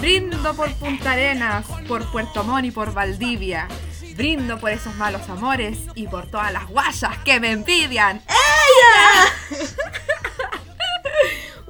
[0.00, 3.66] Brindo por Punta Arenas, por Puerto Montt y por Valdivia.
[4.16, 8.22] Brindo por esos malos amores y por todas las guayas que me envidian.
[8.28, 9.66] ¡Ella!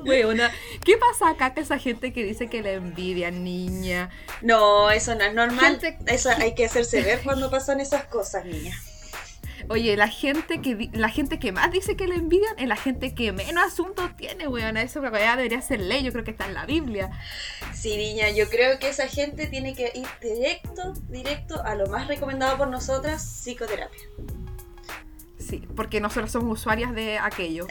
[0.05, 0.51] Weona,
[0.85, 4.09] ¿qué pasa acá con esa gente que dice que le envidian, niña?
[4.41, 5.79] No, eso no es normal.
[5.81, 8.79] Gente- Eso hay que hacerse ver cuando pasan esas cosas, niña.
[9.71, 13.15] Oye, la gente que la gente que más dice que le envidian es la gente
[13.15, 14.81] que menos asuntos tiene, weona.
[14.83, 17.11] Eso realidad debería ser ley, yo creo que está en la Biblia.
[17.75, 22.07] Sí, niña, yo creo que esa gente tiene que ir directo, directo a lo más
[22.07, 24.01] recomendado por nosotras, psicoterapia.
[25.39, 27.67] Sí, porque nosotros somos usuarias de aquello.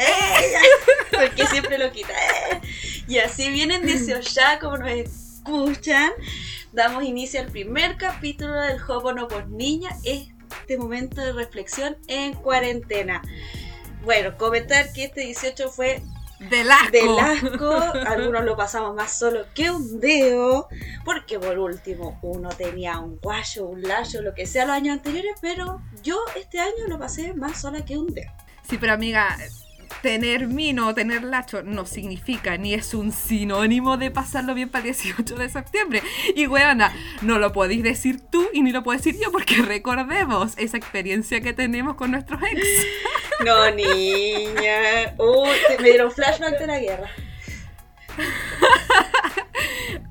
[1.11, 2.13] Porque siempre lo quita.
[2.51, 2.61] eh.
[3.07, 6.11] Y así vienen 18 ya, como nos escuchan.
[6.73, 10.36] Damos inicio al primer capítulo del Hopono por Niña, este
[10.77, 13.21] momento de reflexión en cuarentena.
[14.03, 16.01] Bueno, comentar que este 18 fue
[16.39, 16.91] Del asco.
[16.91, 17.71] del asco,
[18.07, 20.67] algunos lo pasamos más solo que un dedo,
[21.03, 25.35] porque por último uno tenía un guayo, un layo, lo que sea los años anteriores,
[25.41, 28.31] pero yo este año lo pasé más sola que un dedo.
[28.69, 29.35] Sí, pero amiga,
[30.01, 34.85] tener mino o tener lacho no significa ni es un sinónimo de pasarlo bien para
[34.85, 36.01] el 18 de septiembre.
[36.35, 40.53] Y weona, no lo podéis decir tú y ni lo puedo decir yo porque recordemos
[40.57, 42.61] esa experiencia que tenemos con nuestros ex.
[43.45, 45.13] No, niña.
[45.19, 47.09] Uy, me dieron flashback de la guerra.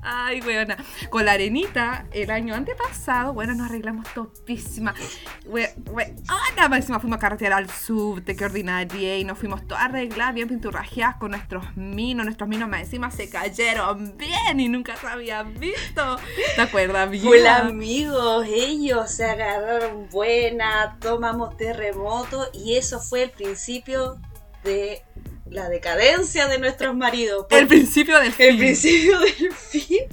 [0.09, 0.77] Ay, weona.
[1.09, 4.95] Con la arenita, el año antepasado, bueno, nos arreglamos topísima.
[5.45, 9.83] We, we, ah, más fuimos a carretear al subte, que ordinaria, y nos fuimos todas
[9.83, 12.25] arregladas, bien pinturrajeadas con nuestros minos.
[12.25, 16.17] Nuestros minos más encima se cayeron bien y nunca se habían visto.
[16.55, 17.25] ¿Te acuerdas, bien?
[17.25, 24.21] Fue amigos, ellos se agarraron buena, tomamos terremoto y eso fue el principio
[24.63, 25.03] de
[25.51, 27.45] la decadencia de nuestros maridos.
[27.49, 28.47] El principio del fin.
[28.47, 30.07] el principio del fin.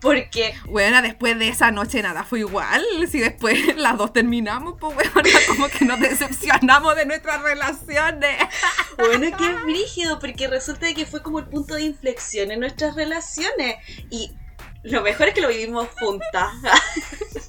[0.00, 2.82] Porque Bueno, después de esa noche nada fue igual.
[3.10, 5.12] Si después las dos terminamos, pues bueno,
[5.48, 8.36] como que nos decepcionamos de nuestras relaciones.
[8.96, 13.76] Bueno, qué brígido, porque resulta que fue como el punto de inflexión en nuestras relaciones.
[14.10, 14.32] Y
[14.82, 16.52] lo mejor es que lo vivimos juntas.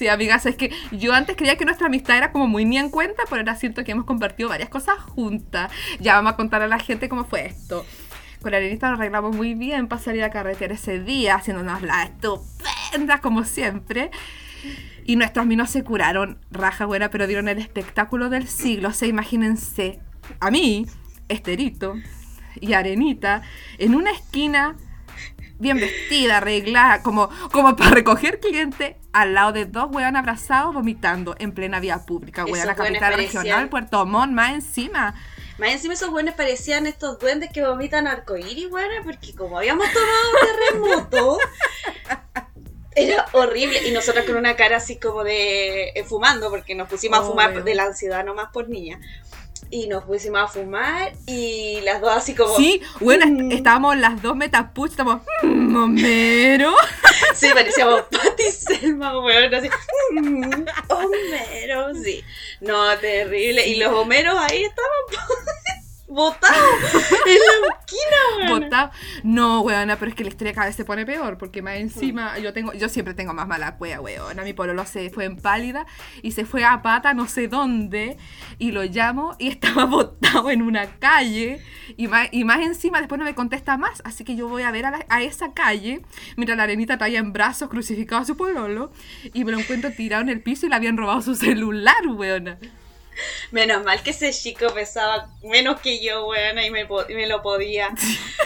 [0.00, 2.88] Sí, amigas, es que yo antes creía que nuestra amistad era como muy ni en
[2.88, 5.70] cuenta, pero ahora siento que hemos compartido varias cosas juntas.
[5.98, 7.84] Ya vamos a contar a la gente cómo fue esto.
[8.40, 13.20] Con arenita nos arreglamos muy bien para salir a carretera ese día, haciéndonos la estupenda
[13.20, 14.10] como siempre.
[15.04, 18.88] Y nuestros minos se curaron, raja buena, pero dieron el espectáculo del siglo.
[18.88, 20.00] O sea, imagínense,
[20.40, 20.86] a mí,
[21.28, 21.96] Esterito
[22.58, 23.42] y Arenita,
[23.76, 24.78] en una esquina,
[25.60, 31.36] bien vestida, arreglada, como, como para recoger cliente, al lado de dos weón abrazados vomitando
[31.38, 35.14] en plena vía pública, weón, la capital parecían- regional, Puerto Montt, más encima.
[35.58, 40.56] Más encima esos buenos parecían estos duendes que vomitan arcoíris, bueno, porque como habíamos tomado
[40.70, 41.38] terremoto,
[42.96, 43.86] era horrible.
[43.86, 47.62] Y nosotras con una cara así como de eh, fumando, porque nos pusimos a fumar
[47.62, 49.00] de la ansiedad nomás por niña.
[49.72, 52.56] Y nos pusimos a fumar y las dos así como...
[52.56, 53.52] Sí, bueno, Mm.
[53.52, 56.74] estábamos las dos metapuch, estamos, "Mm, Homero.
[57.34, 59.68] Sí, parecíamos Patty Selma, weón, así.
[60.10, 62.24] mm, Homero, sí.
[62.60, 63.66] No, terrible.
[63.68, 64.90] Y los Homeros ahí estaban
[66.10, 66.58] botados
[67.26, 68.60] en la esquina, weón.
[68.64, 68.90] Botado.
[69.22, 72.38] No, weona, pero es que la historia cada vez se pone peor, porque más encima
[72.38, 74.42] yo tengo, yo siempre tengo más mala cueva, weona.
[74.42, 75.86] Mi pololo se fue en pálida
[76.22, 78.16] y se fue a pata no sé dónde
[78.58, 81.62] y lo llamo y estaba botado en una calle
[81.96, 84.70] y más, y más encima después no me contesta más, así que yo voy a
[84.70, 86.02] ver a, la- a esa calle
[86.36, 88.92] mientras la arenita traía en brazos crucificado a su pololo
[89.32, 92.58] y me lo encuentro tirado en el piso y le habían robado su celular, weona.
[93.50, 97.92] Menos mal que ese chico pesaba menos que yo, weón, y me, lo podía.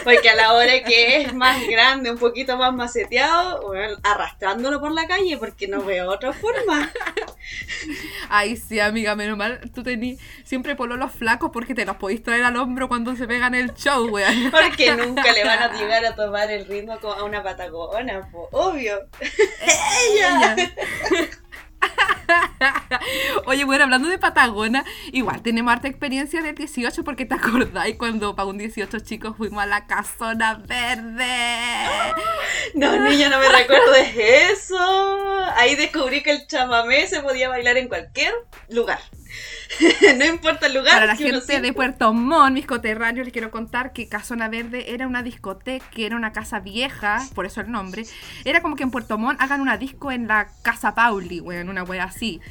[0.03, 4.91] Porque a la hora que es más grande, un poquito más maceteado, weón, arrastrándolo por
[4.91, 6.91] la calle, porque no veo otra forma.
[8.29, 12.43] Ay, sí, amiga, menos mal, tú tenés siempre pololos flacos porque te los podéis traer
[12.43, 14.51] al hombro cuando se pegan el show, weón.
[14.51, 19.07] Porque nunca le van a llegar a tomar el ritmo a una patagona, po, obvio.
[20.11, 20.55] Ella.
[23.45, 28.35] Oye, bueno, hablando de Patagona, igual tenemos harta experiencia del 18 porque te acordáis cuando
[28.35, 31.25] para un 18 chicos fuimos a la casona verde.
[32.73, 34.75] No, niña, no me recuerdes eso.
[35.55, 38.33] Ahí descubrí que el chamamé se podía bailar en cualquier
[38.69, 38.99] lugar.
[40.17, 40.93] no importa el lugar.
[40.93, 45.07] Para la gente de Puerto Montt, mis coterráneos, les quiero contar que Casona Verde era
[45.07, 48.05] una discoteca, que era una casa vieja, por eso el nombre.
[48.43, 51.83] Era como que en Puerto Montt hagan una disco en la Casa Pauli, weón, una
[51.83, 52.41] wea así.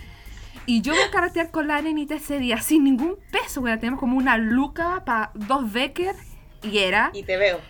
[0.66, 3.78] Y yo voy a carretear con la arenita ese día sin ningún peso, weón.
[3.81, 6.14] Tenemos como una luca para dos Becker
[6.62, 7.10] y era.
[7.12, 7.60] Y te veo.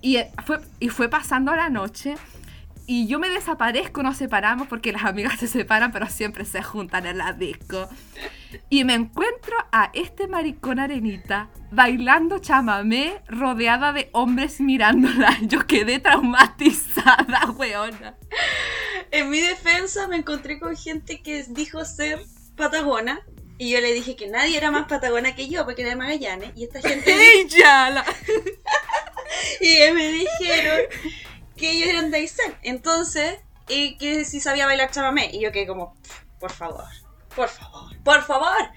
[0.00, 2.16] Y eh, fue, y fue pasando la noche
[2.86, 7.06] y yo me desaparezco, nos separamos porque las amigas se separan, pero siempre se juntan
[7.06, 7.88] en la disco.
[8.68, 15.36] Y me encuentro a este maricón arenita bailando chamamé rodeada de hombres mirándola.
[15.42, 18.16] Yo quedé traumatizada, weona.
[19.10, 22.20] En mi defensa me encontré con gente que dijo ser
[22.56, 23.20] patagona.
[23.56, 26.50] Y yo le dije que nadie era más patagona que yo, porque era de Magallanes.
[26.56, 27.14] Y esta gente...
[27.40, 27.88] ¡Ella!
[27.88, 28.04] La...
[29.60, 30.80] y me dijeron
[31.56, 32.52] que ellos eran de Aysén.
[32.62, 35.30] Entonces, y que si sabía bailar chamamé.
[35.32, 35.96] Y yo quedé como,
[36.40, 36.84] por favor,
[37.34, 38.70] por favor, por favor.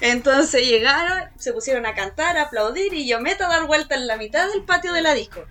[0.00, 4.06] Entonces llegaron, se pusieron a cantar, a aplaudir y yo meto a dar vuelta en
[4.06, 5.44] la mitad del patio de la disco.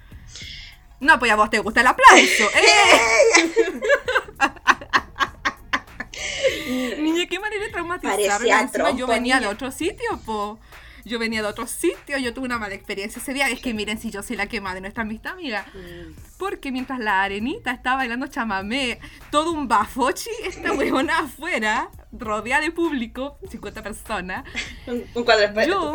[0.99, 2.49] No, pues a vos te gusta el aplauso.
[2.55, 3.81] ¡Eh!
[6.97, 8.49] Niña, qué manera de traumatizarme.
[8.49, 10.59] Encima yo venía de otro sitio, po.
[11.07, 13.49] Yo venía de otro sitio, yo tuve una mala experiencia ese día.
[13.49, 15.65] Es que miren si yo soy la que más de nuestra amistad, amiga.
[15.73, 16.13] Mm.
[16.37, 18.99] Porque mientras la arenita estaba bailando chamamé,
[19.31, 24.43] todo un bafochi, esta huevona afuera, rodeada de público, 50 personas.
[24.85, 25.93] Un, un cuadro Yo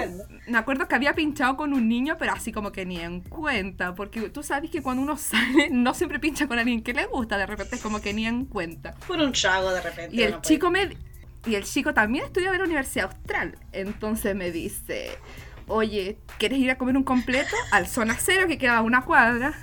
[0.49, 3.95] me acuerdo que había pinchado con un niño, pero así como que ni en cuenta.
[3.95, 7.39] Porque tú sabes que cuando uno sale, no siempre pincha con alguien que le gusta,
[7.39, 8.95] de repente es como que ni en cuenta.
[9.07, 10.17] Por un trago de repente.
[10.17, 10.97] Y el puede- chico me
[11.47, 13.57] y el chico también estudia en la Universidad Austral.
[13.73, 15.19] Entonces me dice,
[15.67, 19.55] oye, ¿quieres ir a comer un completo al zona cero que queda a una cuadra?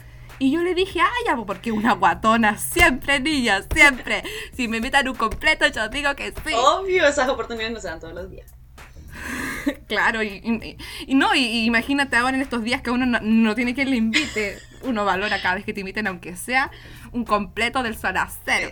[0.41, 4.23] Y yo le dije, ay, ya, porque una guatona, siempre, niña, siempre.
[4.55, 6.53] Si me invitan un completo, yo digo que sí.
[6.55, 8.49] Obvio, esas oportunidades no se dan todos los días.
[9.87, 10.77] Claro, y, y-
[11.07, 13.89] y no, y, y imagínate ahora en estos días que uno no, no tiene quien
[13.89, 14.57] le invite.
[14.83, 16.71] Uno valora cada vez que te inviten, aunque sea
[17.11, 18.69] un completo del zona cero.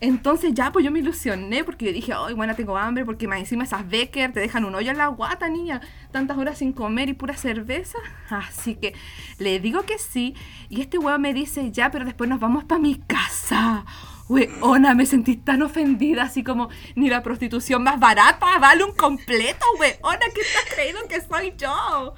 [0.00, 0.08] Es.
[0.08, 3.38] Entonces ya, pues yo me ilusioné porque yo dije, ay, bueno, tengo hambre porque más
[3.38, 5.80] encima esas Becker te dejan un hoyo en la guata, niña.
[6.10, 7.98] Tantas horas sin comer y pura cerveza.
[8.30, 8.94] Así que
[9.38, 10.34] le digo que sí.
[10.68, 13.84] Y este weón me dice, ya, pero después nos vamos para mi casa.
[14.30, 19.66] Weona, me sentí tan ofendida, así como ni la prostitución más barata vale un completo,
[19.80, 22.14] weona, ¿qué has creído que soy yo?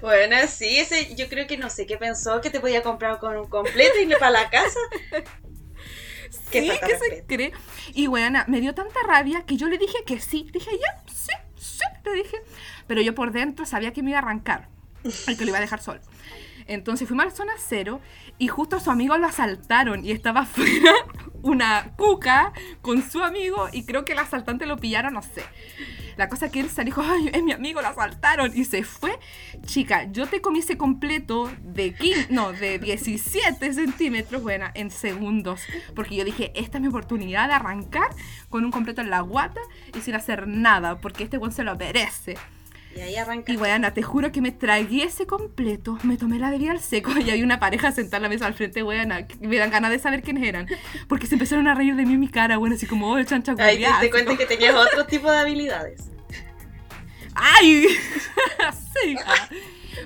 [0.00, 3.36] Bueno, sí, ese yo creo que no sé qué pensó que te podía comprar con
[3.36, 4.78] un completo y irle para la casa.
[6.50, 7.52] Qué sí, falta ¿qué de se cree?
[7.94, 10.48] Y bueno, me dio tanta rabia que yo le dije que sí.
[10.52, 12.36] Dije, ya, sí, sí, le dije.
[12.86, 14.68] Pero yo por dentro sabía que me iba a arrancar.
[15.04, 16.00] Y que lo iba a dejar solo.
[16.66, 18.00] Entonces fuimos a la zona cero
[18.36, 20.92] y justo a su amigo lo asaltaron y estaba afuera
[21.42, 22.52] una cuca
[22.82, 25.44] con su amigo y creo que el asaltante lo pillaron, no sé.
[26.18, 29.18] La cosa que él se dijo, ay, es mi amigo, lo asaltaron y se fue.
[29.64, 35.62] Chica, yo te comí ese completo de 15, no, de 17 centímetros, buena, en segundos.
[35.94, 38.08] Porque yo dije, esta es mi oportunidad de arrancar
[38.48, 39.60] con un completo en la guata
[39.96, 42.36] y sin hacer nada, porque este buen se lo merece.
[42.98, 43.52] Y ahí arranca.
[43.52, 47.12] Y bueno, te juro que me tragué ese completo, me tomé la bebida al seco
[47.18, 49.90] y hay una pareja sentada en la mesa al frente, weona, que me dan ganas
[49.92, 50.66] de saber quiénes eran.
[51.08, 53.52] Porque se empezaron a reír de mí en mi cara, bueno, así como, oh, chancha
[53.52, 56.10] Ahí te, culiá", te así cuenta que tenías otro tipo de habilidades.
[57.34, 57.86] ¡Ay!
[59.02, 59.16] sí.
[59.26, 59.48] ah.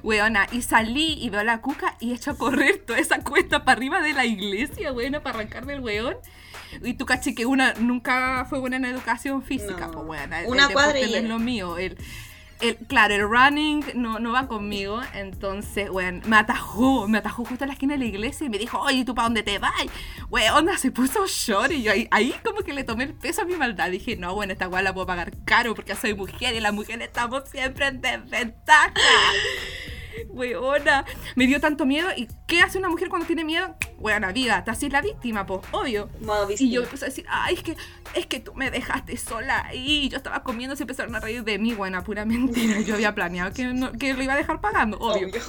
[0.02, 3.64] Weona, y salí y veo a la cuca y echo a correr toda esa cuesta
[3.64, 6.16] para arriba de la iglesia, weona, para arrancar del weón.
[6.82, 9.92] Y tú caché que una nunca fue buena en educación física, No.
[9.92, 10.40] pues weona.
[10.42, 11.78] el- Una el cuadra y no es lo mío.
[11.78, 11.96] El,
[12.62, 17.64] el, claro, el running no, no va conmigo, entonces, weón, me atajó, me atajó justo
[17.64, 19.72] en la esquina de la iglesia y me dijo, oye, ¿tú para dónde te vas?
[20.30, 23.56] Weón, se puso short y yo ahí, como que le tomé el peso a mi
[23.56, 23.90] maldad.
[23.90, 27.08] Dije, no, bueno, esta weá la puedo pagar caro porque soy mujer y las mujeres
[27.08, 28.94] estamos siempre en desventaja.
[30.28, 31.04] Weona,
[31.36, 32.08] me dio tanto miedo.
[32.16, 33.74] ¿Y qué hace una mujer cuando tiene miedo?
[33.98, 36.08] Weona, vida, te haces la víctima, pues, obvio.
[36.20, 37.76] Modo Y yo empecé a decir, ay, es que,
[38.14, 40.08] es que tú me dejaste sola ahí.
[40.08, 42.80] Yo estaba comiendo, se empezaron a reír de mí, buena, pura mentira.
[42.80, 45.28] Yo había planeado que, no- que lo iba a dejar pagando, obvio.
[45.28, 45.40] Obvio.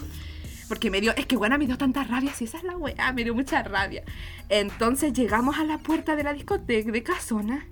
[0.70, 3.12] Porque me dio, es que buena, me dio tanta rabia, si esa es la weá,
[3.12, 4.04] me dio mucha rabia.
[4.50, 7.68] Entonces llegamos a la puerta de la discoteca de Casona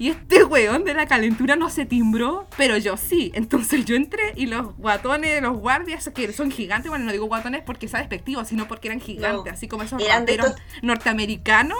[0.00, 3.30] y este weón de la calentura no se timbró, pero yo sí.
[3.34, 7.62] Entonces yo entré y los guatones, los guardias, que son gigantes, bueno, no digo guatones
[7.64, 11.78] porque sea despectivo, sino porque eran gigantes, No, así como esos de estos- norteamericanos,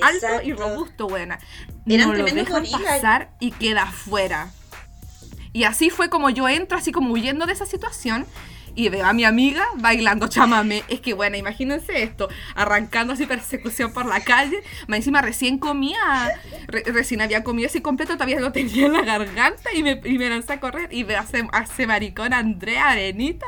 [0.00, 1.40] alto y robusto, buena.
[1.86, 4.50] Eran no lo dejan pasar y queda afuera.
[5.52, 8.26] Y así fue como yo entro, así como huyendo de esa situación.
[8.76, 10.84] Y veo a mi amiga bailando chamame.
[10.88, 14.62] Es que bueno, imagínense esto, arrancando así persecución por la calle.
[14.86, 15.98] Más encima recién comía,
[16.68, 20.18] re- recién había comido así completo, todavía lo tenía en la garganta y me, y
[20.18, 20.92] me lancé a correr.
[20.92, 21.18] Y veo
[21.52, 23.46] a ese maricón Andrea Arenita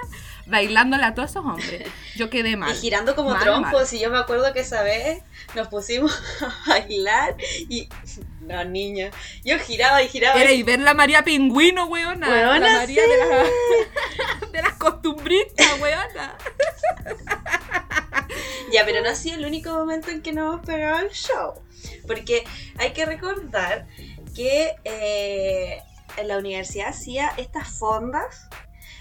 [0.48, 1.86] bailándole a todos esos hombres.
[2.16, 2.74] Yo quedé mal.
[2.74, 3.72] Y girando como Mal, trompos.
[3.72, 3.86] mal.
[3.92, 5.22] Y yo me acuerdo que esa vez
[5.54, 6.12] nos pusimos
[6.66, 7.88] a bailar y.
[8.40, 9.10] No, niña.
[9.44, 10.40] Yo giraba y giraba.
[10.40, 12.28] Era y ver la María Pingüino, weona.
[12.28, 13.10] la Weona, María sí.
[13.10, 16.36] de, la- de las costumbristas, weona.
[18.72, 21.54] Ya, pero no ha sido el único momento en que nos hemos pegado el show.
[22.06, 22.44] Porque
[22.78, 23.86] hay que recordar
[24.34, 25.78] que eh,
[26.16, 28.48] en la universidad hacía estas fondas.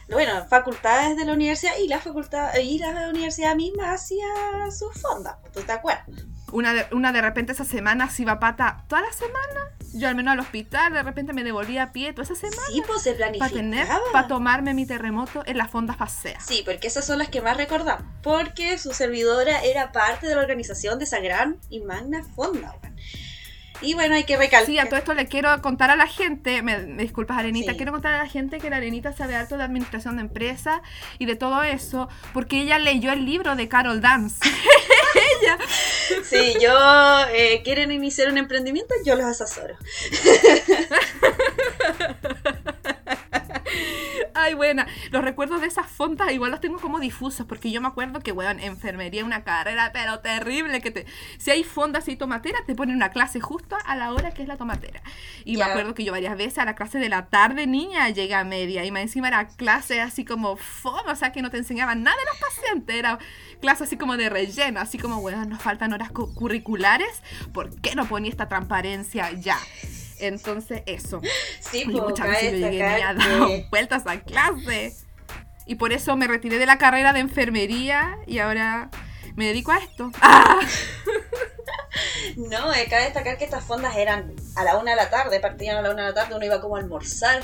[0.10, 4.26] Bueno, facultades de la universidad y la facultad y la universidad misma hacía
[4.72, 6.06] sus fondas, ¿tú te acuerdas?
[6.52, 9.72] Una de, una de repente esa semana se iba pata toda la semana.
[9.94, 12.62] Yo al menos al hospital, de repente me devolvía a pie toda esa semana.
[12.72, 13.50] Sí, pues se Para planificaba.
[13.52, 16.46] tener, para tomarme mi terremoto en las fondas paseas.
[16.46, 18.06] Sí, porque esas son las que más recordamos.
[18.24, 22.76] Porque su servidora era parte de la organización de esa gran y magna fonda.
[22.82, 22.96] weón.
[23.82, 24.66] Y bueno, hay que recalcar.
[24.66, 27.78] Sí, a todo esto le quiero contar a la gente, me, me disculpas Arenita, Sí.
[27.78, 30.82] quiero contar a la gente que la Arenita sabe harto de administración de empresas
[31.20, 34.38] y de todo eso, porque ella leyó el libro de Carol Dance.
[36.24, 39.76] Si yo eh, quieren iniciar un emprendimiento, yo los asesoro.
[44.40, 44.86] Ay, buena.
[45.12, 48.32] Los recuerdos de esas fondas igual los tengo como difusos, porque yo me acuerdo que,
[48.32, 51.06] weón, enfermería una carrera, pero terrible, que te...
[51.40, 54.48] Si hay fondas y tomatera, te ponen una clase justo a la hora que es
[54.48, 55.02] la tomatera.
[55.44, 58.36] Y me acuerdo que yo varias veces a la clase de la tarde, niña, llegué
[58.36, 61.58] a media, y más encima era clase así como fome, o sea, que no te
[61.58, 63.18] enseñaban nada de los pacientes, era
[63.60, 67.96] clase así como de relleno, así como, weón, nos faltan horas cu- curriculares, ¿por qué
[67.96, 69.58] no ponía esta transparencia ya?
[70.20, 71.22] Entonces, eso.
[71.60, 74.94] Sí, Y pues muchas veces llegué me dado que- vueltas a clase.
[75.66, 78.90] Y por eso me retiré de la carrera de enfermería y ahora
[79.36, 80.12] me dedico a esto.
[80.22, 80.60] ¡Ah!
[82.36, 85.78] No, eh, cabe destacar que estas fondas eran a la una de la tarde, partían
[85.78, 87.42] a la una de la tarde, uno iba como a almorzar.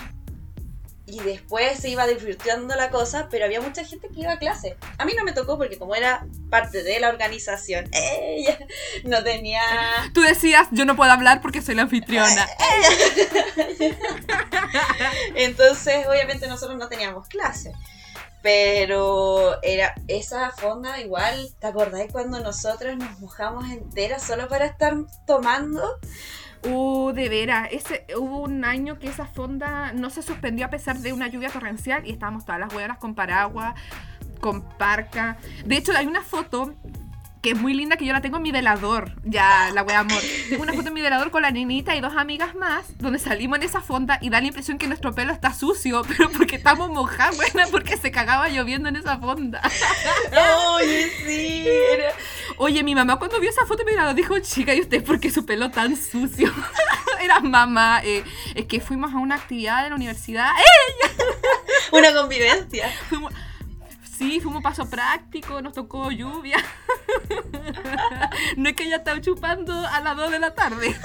[1.05, 4.77] Y después se iba divirtiendo la cosa, pero había mucha gente que iba a clase.
[4.97, 8.57] A mí no me tocó porque como era parte de la organización, ella
[9.03, 9.61] no tenía...
[10.13, 12.47] Tú decías, yo no puedo hablar porque soy la anfitriona.
[15.35, 17.73] Entonces, obviamente nosotros no teníamos clase.
[18.41, 24.93] Pero era esa fonda igual, ¿te acordáis cuando nosotros nos mojamos enteras solo para estar
[25.25, 25.97] tomando?
[26.65, 30.97] Uh, de veras, ese, hubo un año que esa fonda no se suspendió a pesar
[30.99, 33.75] de una lluvia torrencial y estábamos todas las huevas con paraguas,
[34.39, 35.37] con parca.
[35.65, 36.73] De hecho, hay una foto
[37.43, 39.11] que es muy linda que yo la tengo en mi velador.
[39.25, 40.17] Ya, la wea amor.
[40.49, 43.57] Tengo una foto en mi velador con la nenita y dos amigas más, donde salimos
[43.57, 46.89] en esa fonda y da la impresión que nuestro pelo está sucio, pero porque estamos
[46.89, 49.61] mojadas, buena, porque se cagaba lloviendo en esa fonda.
[50.75, 52.13] Oye, sí, era-
[52.57, 55.19] Oye, mi mamá cuando vio esa foto en mi velador dijo, chica, ¿y usted por
[55.19, 56.49] qué su pelo tan sucio?
[57.21, 58.23] Era mamá, eh,
[58.55, 60.49] es que fuimos a una actividad de la universidad.
[60.57, 61.09] ¡Eh!
[61.91, 62.89] una convivencia.
[63.09, 63.33] Fuimos-
[64.17, 66.57] sí, fuimos paso práctico, nos tocó lluvia.
[68.57, 70.95] No es que ella estaba chupando a las 2 de la tarde.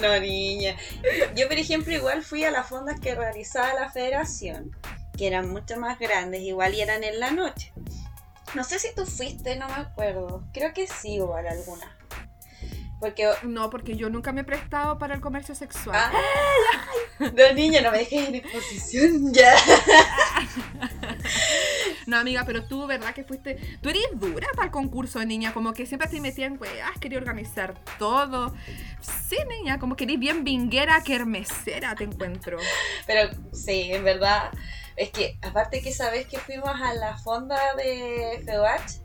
[0.00, 0.76] No, niña.
[1.36, 4.76] Yo, por ejemplo, igual fui a las fondas que realizaba la federación,
[5.16, 7.72] que eran mucho más grandes, igual y eran en la noche.
[8.54, 10.44] No sé si tú fuiste, no me acuerdo.
[10.52, 11.96] Creo que sí, igual alguna.
[13.02, 15.98] Porque No, porque yo nunca me he prestado para el comercio sexual.
[15.98, 16.12] Ah,
[17.18, 19.56] no, niña, no me dejes en exposición ya.
[22.06, 23.56] No, amiga, pero tú, ¿verdad que fuiste?
[23.80, 25.52] Tú eres dura para el concurso, niña.
[25.52, 28.54] Como que siempre te metía en weas, quería organizar todo.
[29.00, 32.58] Sí, niña, como que eres bien vinguera, que hermesera, te encuentro.
[33.04, 34.52] Pero sí, en verdad.
[34.94, 39.02] Es que, aparte que sabes que fuimos a la fonda de FEUACH,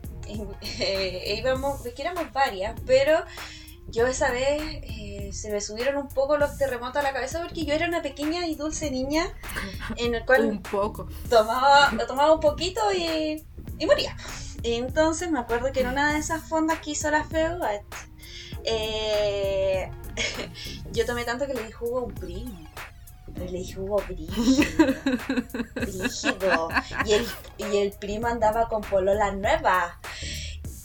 [0.78, 3.24] eh, íbamos, es que éramos varias, pero
[3.88, 7.64] yo esa vez eh, se me subieron un poco los terremotos a la cabeza porque
[7.64, 9.32] yo era una pequeña y dulce niña
[9.96, 11.08] en el cual Un poco.
[11.28, 13.44] tomaba, tomaba un poquito y,
[13.78, 14.16] y moría.
[14.62, 17.82] Entonces me acuerdo que en una de esas fondas que hizo la FEUAT,
[18.64, 19.90] eh,
[20.92, 22.68] yo tomé tanto que le di jugo a un primo.
[23.36, 24.94] Le di jugo brígido.
[25.74, 26.68] brígido.
[27.04, 27.26] Y el,
[27.58, 30.00] y el primo andaba con polola nueva.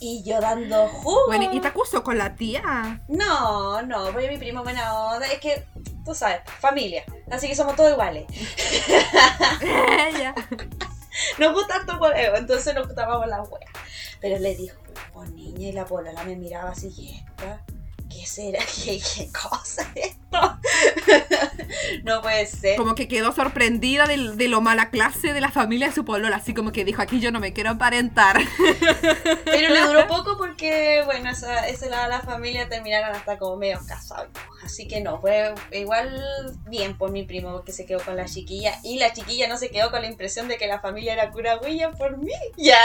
[0.06, 1.28] Y yo dando jugo.
[1.28, 3.00] Bueno, ¿y te acusó con la tía?
[3.08, 5.26] No, no, porque mi primo buena onda.
[5.28, 5.66] Es que,
[6.04, 7.04] tú sabes, familia.
[7.30, 8.26] Así que somos todos iguales.
[9.62, 10.34] Ella.
[11.38, 13.66] Nos gusta harto huevo, entonces nos tomamos la wea.
[14.20, 14.76] Pero le dijo,
[15.14, 17.64] oh niña, y la polola me miraba así, ¿y esta?
[18.14, 18.60] ¿Qué será?
[18.84, 20.24] ¿Qué, qué cosa es esto?
[22.04, 22.76] no puede ser.
[22.76, 26.36] Como que quedó sorprendida de, de lo mala clase de la familia de su polola.
[26.36, 28.40] Así como que dijo, aquí yo no me quiero aparentar.
[29.44, 33.80] Pero le duró poco porque, bueno, esa, lado de la familia terminaron hasta como medio
[33.86, 34.28] casados.
[34.62, 36.24] Así que no, fue igual
[36.68, 38.78] bien por mi primo porque se quedó con la chiquilla.
[38.84, 41.58] Y la chiquilla no se quedó con la impresión de que la familia era cura
[41.58, 42.32] huella por mí.
[42.56, 42.80] Ya.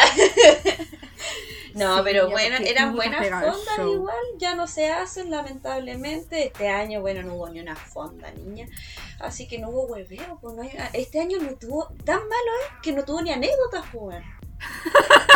[1.74, 4.92] No, Sí, pero bueno, eran buenas fondas igual, ya no se
[5.28, 6.48] lamentablemente.
[6.48, 8.68] Este año, bueno, no hubo ni una fonda, niña.
[9.20, 12.82] Así que no hubo hueveo, pues no hay- este año no tuvo, tan malo es
[12.82, 14.18] que no tuvo ni anécdotas, pues.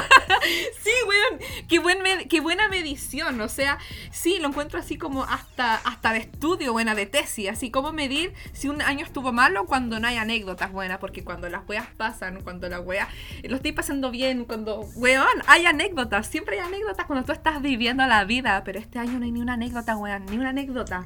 [0.81, 3.77] Sí, weón, qué, buen med- qué buena medición, o sea,
[4.11, 8.33] sí, lo encuentro así como hasta, hasta de estudio, buena, de tesis, así como medir
[8.51, 12.41] si un año estuvo malo cuando no hay anécdotas buenas, porque cuando las weas pasan,
[12.41, 13.07] cuando la wea,
[13.43, 18.05] lo estoy pasando bien, cuando, weón, hay anécdotas, siempre hay anécdotas cuando tú estás viviendo
[18.05, 21.05] la vida, pero este año no hay ni una anécdota, weón, ni una anécdota.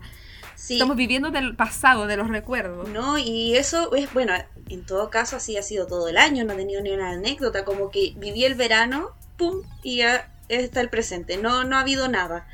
[0.57, 0.73] Sí.
[0.73, 2.89] Estamos viviendo del pasado, de los recuerdos.
[2.89, 4.33] No, y eso es, bueno,
[4.69, 7.63] en todo caso así ha sido todo el año, no he tenido ni una anécdota,
[7.63, 12.07] como que viví el verano, pum, y ya está el presente, no, no ha habido
[12.07, 12.47] nada.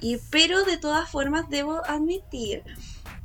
[0.00, 2.62] Y, pero de todas formas debo admitir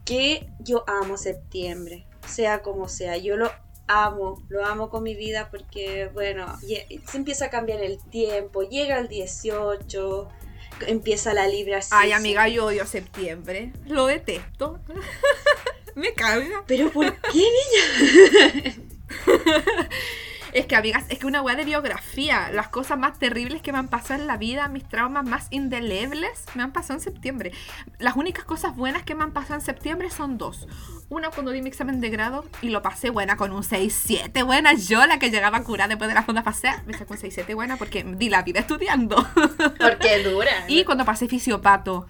[0.03, 3.49] que yo amo septiembre, sea como sea, yo lo
[3.88, 8.99] amo, lo amo con mi vida porque, bueno, se empieza a cambiar el tiempo, llega
[8.99, 10.29] el 18,
[10.88, 13.71] empieza la libre Ay, amiga, yo odio septiembre.
[13.88, 14.79] Lo detesto.
[15.95, 16.63] Me caga.
[16.67, 18.75] Pero ¿por qué?
[20.53, 22.50] Es que, amigas, es que una weá de biografía.
[22.51, 26.46] Las cosas más terribles que me han pasado en la vida, mis traumas más indelebles,
[26.56, 27.51] me han pasado en septiembre.
[28.00, 30.68] Las únicas cosas buenas que me han pasado en septiembre son dos.
[31.10, 34.74] Una cuando di mi examen de grado y lo pasé buena con un 6-7 buena.
[34.74, 37.56] Yo, la que llegaba a curar después de la fonda pasé, me sacó un 6-7
[37.56, 39.15] buena porque di la vida estudiando.
[39.79, 40.51] Porque dura.
[40.68, 42.08] Y cuando pasé fisiopato.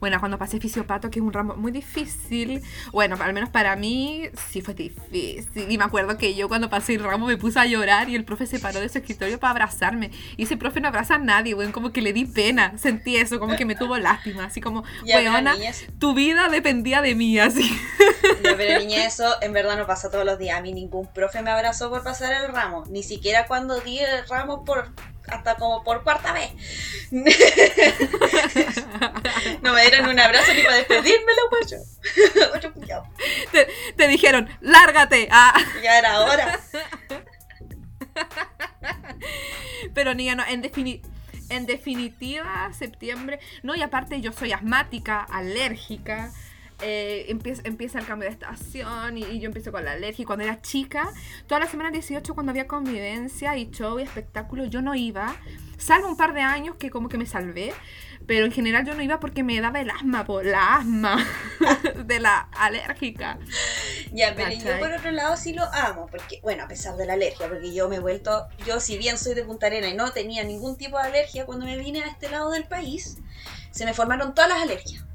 [0.00, 2.62] Bueno, cuando pasé fisiopato, que es un ramo muy difícil.
[2.92, 5.70] Bueno, al menos para mí sí fue difícil.
[5.70, 8.24] Y me acuerdo que yo cuando pasé el ramo me puse a llorar y el
[8.24, 10.10] profe se paró de su escritorio para abrazarme.
[10.36, 11.72] Y ese profe no abraza a nadie, weón.
[11.72, 12.76] Como que le di pena.
[12.78, 14.44] Sentí eso, como que me tuvo lástima.
[14.44, 15.56] Así como, weona,
[15.98, 17.68] tu vida dependía de mí, así.
[18.42, 20.58] Ya, pero niña, eso en verdad no pasa todos los días.
[20.58, 22.84] A mí ningún profe me abrazó por pasar el ramo.
[22.88, 24.92] Ni siquiera cuando di el ramo por
[25.30, 26.50] hasta como por cuarta vez.
[29.62, 31.78] no me dieron un abrazo ni para despedirme, lo guayo.
[32.56, 33.04] Ocho culiao.
[33.52, 35.28] Te, te dijeron, lárgate.
[35.30, 35.54] Ah.
[35.82, 36.60] Ya era hora.
[39.94, 41.02] Pero niña, no, en, defini-
[41.48, 43.40] en definitiva, septiembre.
[43.62, 46.30] No, y aparte yo soy asmática, alérgica.
[46.80, 50.22] Eh, empieza, empieza el cambio de estación y, y yo empiezo con la alergia.
[50.22, 51.08] Y Cuando era chica,
[51.46, 55.36] toda la semana 18, cuando había convivencia y show y espectáculo, yo no iba.
[55.76, 57.72] Salvo un par de años que como que me salvé.
[58.26, 61.16] Pero en general yo no iba porque me daba el asma, por la asma
[62.04, 63.38] de la alérgica.
[64.12, 67.14] Ya, pero yo por otro lado sí lo amo, porque, bueno, a pesar de la
[67.14, 70.12] alergia, porque yo me he vuelto, yo si bien soy de Punta Arena y no
[70.12, 73.16] tenía ningún tipo de alergia, cuando me vine a este lado del país,
[73.70, 75.07] se me formaron todas las alergias.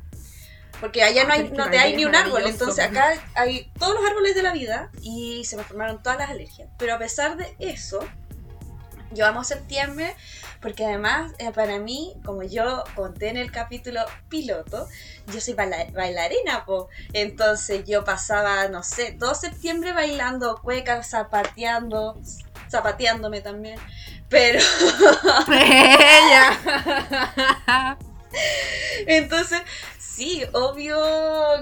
[0.80, 3.94] Porque allá Ah, no, hay, no te hay ni un árbol, entonces acá hay todos
[3.96, 6.68] los árboles de la vida y se me formaron todas las alergias.
[6.78, 8.00] Pero a pesar de eso,
[9.12, 10.16] yo amo septiembre
[10.62, 14.88] porque además eh, para mí, como yo conté en el capítulo piloto,
[15.28, 16.90] yo soy baila- bailarina, po.
[17.14, 22.18] Entonces yo pasaba, no sé, todo septiembre bailando cuecas, zapateando,
[22.72, 23.78] zapateándome también.
[24.30, 24.60] Pero
[25.50, 26.58] Ella.
[29.08, 29.62] entonces,
[30.14, 30.98] sí, obvio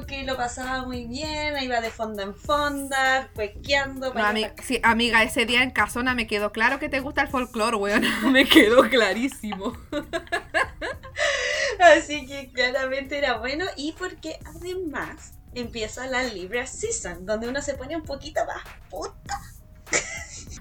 [0.08, 4.14] que lo pasaba muy bien, iba de fonda en fonda, cuequeando.
[4.14, 7.28] No, ami- sí, amiga, ese día en Casona me quedó claro que te gusta el
[7.30, 8.04] folclore, weón.
[8.32, 9.74] Me quedó clarísimo.
[11.80, 17.74] Así que claramente era bueno y porque además empieza la Libra Season, donde uno se
[17.74, 19.40] pone un poquito más puta.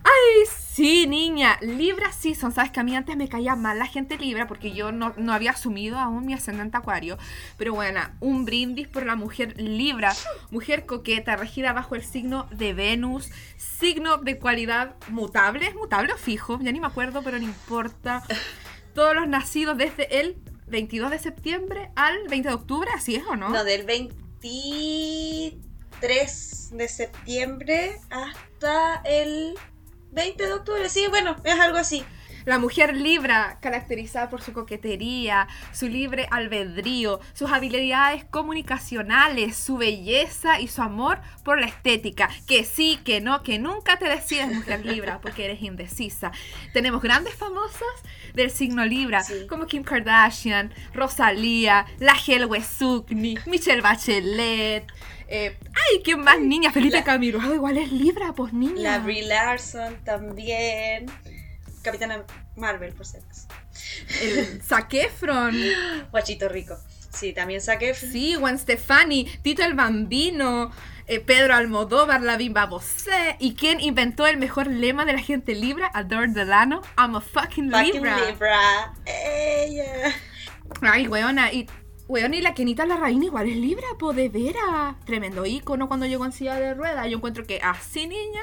[0.02, 1.58] Ay, sí, niña.
[1.60, 2.52] Libra Season.
[2.52, 5.32] Sabes que a mí antes me caía mal la gente Libra porque yo no, no
[5.32, 7.18] había asumido aún mi ascendente Acuario.
[7.56, 10.14] Pero bueno, un brindis por la mujer Libra.
[10.50, 13.30] Mujer coqueta, regida bajo el signo de Venus.
[13.56, 15.66] Signo de cualidad mutable.
[15.66, 16.58] ¿Es mutable o fijo?
[16.60, 18.22] Ya ni me acuerdo, pero no importa.
[18.94, 20.36] Todos los nacidos desde el
[20.70, 23.50] 22 de septiembre al 20 de octubre, ¿así es o no?
[23.50, 29.58] No, del 23 de septiembre hasta el
[30.12, 30.88] 20 de octubre.
[30.88, 32.04] Sí, bueno, es algo así.
[32.46, 40.58] La mujer libra, caracterizada por su coquetería, su libre albedrío, sus habilidades comunicacionales, su belleza
[40.58, 42.30] y su amor por la estética.
[42.46, 46.32] Que sí, que no, que nunca te decides, mujer libra, porque eres indecisa.
[46.72, 47.84] Tenemos grandes famosas
[48.32, 49.46] del signo libra, Sí.
[49.46, 54.86] como Kim Kardashian, Rosalía, la Hel Wesukni, Michelle Bachelet.
[55.30, 56.72] Eh, ay, ¿quién más, niña?
[56.72, 57.38] Felipe La- Camilo.
[57.42, 58.80] Ah, igual es libra, pues niña.
[58.82, 61.06] La Brie Larson también.
[61.82, 62.24] Capitana
[62.56, 63.48] Marvel, por acaso.
[64.22, 65.54] El Zac Efron.
[66.10, 66.76] Guachito rico.
[67.12, 67.94] Sí, también saqué.
[67.94, 70.70] Sí, Gwen Stefani, Tito el Bambino,
[71.08, 73.36] eh, Pedro Almodóvar, la Bimba Bosé.
[73.40, 75.90] ¿Y quién inventó el mejor lema de la gente libra?
[75.92, 76.82] Adore Delano.
[76.96, 78.26] I'm a fucking, Fucking libra.
[78.26, 78.94] Libra.
[79.06, 80.14] Ella.
[80.82, 81.52] Ay, weona.
[81.52, 81.66] Y,
[82.10, 84.96] weona, y la Kenita Larraín igual es libra, po, de veras.
[85.04, 87.08] Tremendo ícono cuando llegó en silla de ruedas.
[87.08, 88.42] Yo encuentro que así, niña,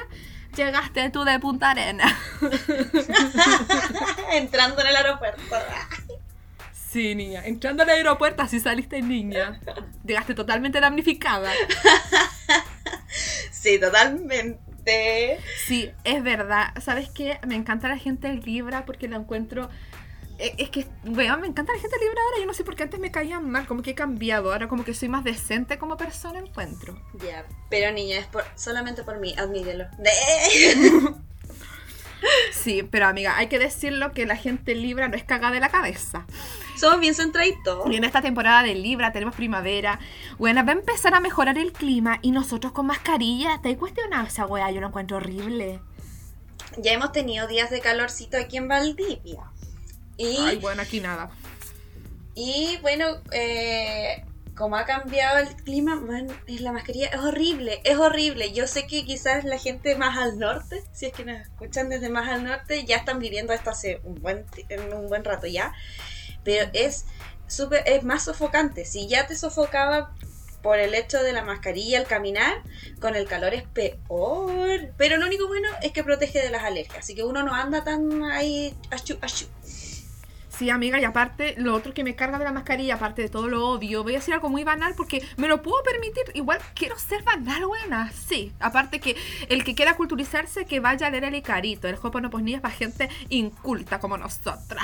[0.56, 2.18] llegaste tú de Punta Arena.
[4.32, 5.42] Entrando en el aeropuerto.
[6.72, 7.44] Sí, niña.
[7.44, 9.60] Entrando al aeropuerto, así saliste niña.
[10.04, 11.52] Llegaste totalmente damnificada.
[13.50, 15.38] Sí, totalmente.
[15.66, 16.72] Sí, es verdad.
[16.80, 17.38] ¿Sabes qué?
[17.46, 19.68] Me encanta la gente Libra porque la encuentro.
[20.38, 22.40] Eh, Es que, weón, me encanta la gente Libra ahora.
[22.40, 24.52] Yo no sé por qué antes me caían mal, como que he cambiado.
[24.52, 27.00] Ahora, como que soy más decente como persona, encuentro.
[27.14, 29.86] Ya, pero niña, es por, solamente por mí, admítelo.
[32.52, 35.68] Sí, pero amiga, hay que decirlo que la gente Libra no es cagada de la
[35.68, 36.26] cabeza.
[36.76, 37.88] Somos bien centraditos.
[37.90, 39.98] Y en esta temporada de Libra tenemos primavera.
[40.38, 43.60] Bueno, va a empezar a mejorar el clima y nosotros con mascarilla.
[43.62, 44.70] ¿Te has cuestionado esa wea?
[44.70, 45.80] Yo lo encuentro horrible.
[46.76, 49.50] Ya hemos tenido días de calorcito aquí en Valdivia.
[50.18, 51.30] Y, Ay, bueno, aquí nada.
[52.34, 54.24] y bueno, eh,
[54.56, 58.52] como ha cambiado el clima, man, es la mascarilla es horrible, es horrible.
[58.52, 62.08] Yo sé que quizás la gente más al norte, si es que nos escuchan desde
[62.10, 64.44] más al norte, ya están viviendo esto hace un buen,
[64.92, 65.72] un buen rato ya.
[66.42, 67.04] Pero es
[67.46, 68.84] súper, es más sofocante.
[68.84, 70.12] Si ya te sofocaba
[70.62, 72.62] por el hecho de la mascarilla al caminar,
[73.00, 74.92] con el calor es peor.
[74.96, 76.98] Pero lo único bueno es que protege de las alergias.
[76.98, 79.46] Así que uno no anda tan ahí achú, achú.
[80.58, 83.46] Sí, amiga, y aparte, lo otro que me carga de la mascarilla, aparte de todo
[83.46, 86.24] lo odio, voy a decir algo muy banal porque me lo puedo permitir.
[86.34, 88.10] Igual quiero ser banal, buena.
[88.10, 89.16] Sí, aparte que
[89.48, 91.86] el que quiera culturizarse, que vaya a leer el Icarito.
[91.86, 94.82] El Hoponoposni es para gente inculta como nosotras.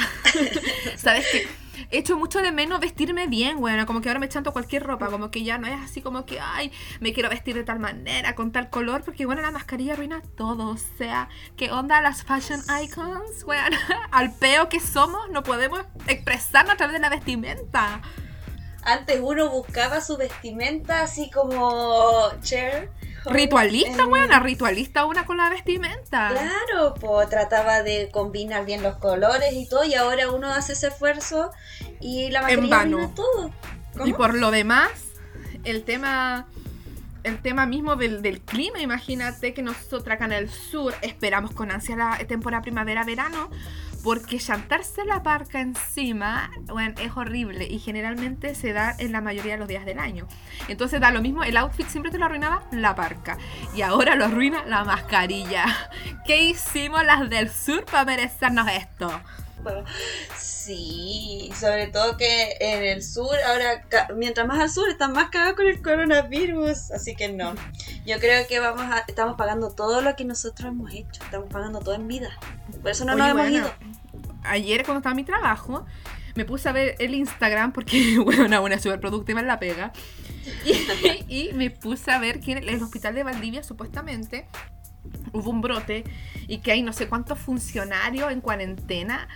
[0.96, 1.63] ¿Sabes qué?
[1.90, 5.08] He hecho mucho de menos vestirme bien, bueno, como que ahora me chanto cualquier ropa,
[5.08, 8.34] como que ya no es así como que, ay, me quiero vestir de tal manera,
[8.34, 12.60] con tal color, porque bueno, la mascarilla arruina todo, o sea, ¿qué onda las fashion
[12.82, 13.44] icons?
[13.44, 13.76] Bueno,
[14.10, 18.00] al peo que somos, no podemos expresarnos a través de la vestimenta.
[18.82, 22.90] Antes uno buscaba su vestimenta así como Cher.
[23.26, 26.30] Ritualista, en- buena, ritualista una con la vestimenta.
[26.30, 30.88] Claro, pues trataba de combinar bien los colores y todo, y ahora uno hace ese
[30.88, 31.50] esfuerzo
[32.00, 33.12] y la En mascarilla vano.
[33.14, 33.50] todo.
[33.94, 34.06] ¿Cómo?
[34.06, 34.90] Y por lo demás,
[35.64, 36.46] el tema
[37.22, 41.70] el tema mismo del, del clima, imagínate que nosotros acá en el sur esperamos con
[41.70, 43.48] ansia la temporada primavera-verano,
[44.04, 49.54] porque chantarse la parca encima, bueno, es horrible y generalmente se da en la mayoría
[49.54, 50.28] de los días del año.
[50.68, 53.38] Entonces da lo mismo, el outfit siempre te lo arruinaba la parca
[53.74, 55.64] y ahora lo arruina la mascarilla.
[56.26, 59.10] ¿Qué hicimos las del sur para merecernos esto?
[60.36, 63.84] Sí, sobre todo que en el sur, ahora,
[64.16, 66.90] mientras más al sur, están más cagados con el coronavirus.
[66.90, 67.54] Así que no.
[68.06, 71.22] Yo creo que vamos a, estamos pagando todo lo que nosotros hemos hecho.
[71.22, 72.30] Estamos pagando todo en vida.
[72.80, 73.74] Por eso no Oye, nos hemos buena, ido.
[74.44, 75.86] Ayer cuando estaba en mi trabajo,
[76.34, 79.92] me puse a ver el Instagram porque, bueno, una buena súper productiva en la pega.
[80.64, 84.46] Y, y me puse a ver que en el hospital de Valdivia supuestamente
[85.32, 86.04] hubo un brote
[86.46, 89.28] y que hay no sé cuántos funcionarios en cuarentena.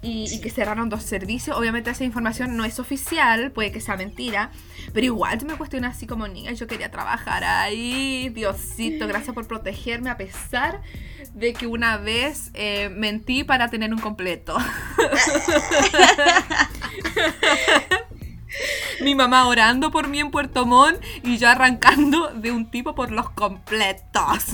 [0.00, 1.56] Y, y que cerraron dos servicios.
[1.56, 4.52] Obviamente esa información no es oficial, puede que sea mentira.
[4.92, 8.28] Pero igual yo me cuestioné así como niña, yo quería trabajar ahí.
[8.28, 10.80] Diosito, gracias por protegerme a pesar
[11.34, 14.56] de que una vez eh, mentí para tener un completo.
[19.00, 23.12] Mi mamá orando por mí en Puerto Montt y yo arrancando de un tipo por
[23.12, 24.44] los completos.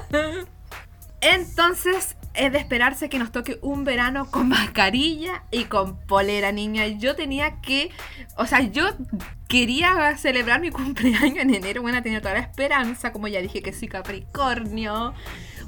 [1.20, 6.86] Entonces es de esperarse que nos toque un verano con mascarilla y con polera, niña.
[6.86, 7.90] Yo tenía que,
[8.36, 8.88] o sea, yo
[9.48, 11.82] quería celebrar mi cumpleaños en enero.
[11.82, 15.14] Bueno, tenía toda la esperanza, como ya dije que soy Capricornio.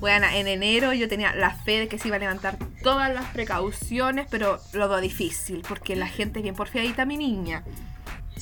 [0.00, 3.26] Bueno, en enero yo tenía la fe de que se iba a levantar todas las
[3.26, 7.62] precauciones, pero lo veo difícil porque la gente es bien porfiadita, mi niña.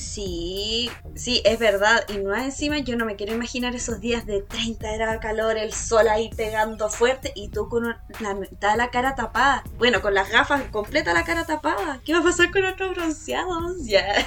[0.01, 2.03] Sí, sí, es verdad.
[2.09, 5.57] Y más encima, yo no me quiero imaginar esos días de 30 grados de calor,
[5.57, 9.63] el sol ahí pegando fuerte y tú con la mitad de la cara tapada.
[9.77, 12.01] Bueno, con las gafas completa la cara tapada.
[12.03, 13.77] ¿Qué va a pasar con nuestros bronceados?
[13.91, 14.25] Ya.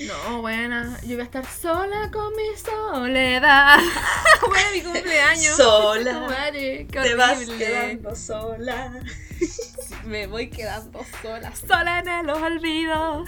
[0.00, 3.78] No, buena, yo voy a estar sola con mi soledad.
[4.48, 5.56] bueno, mi cumpleañños.
[5.56, 6.50] Sola.
[6.52, 9.00] Qué Te vas quedando sola.
[10.04, 13.24] Me voy quedando sola, sola en el olvido.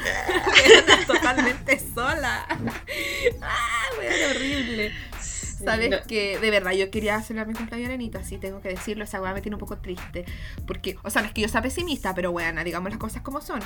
[1.07, 2.46] Totalmente sola.
[3.42, 4.92] Ah, bueno, horrible.
[5.64, 5.96] Sabes No.
[6.07, 9.33] que de verdad yo quería celebrar mi cumpleaños Arenita, sí tengo que decirlo, esa weá
[9.35, 10.24] me tiene un poco triste.
[10.66, 13.40] Porque, o sea, no es que yo sea pesimista, pero bueno, digamos las cosas como
[13.40, 13.61] son.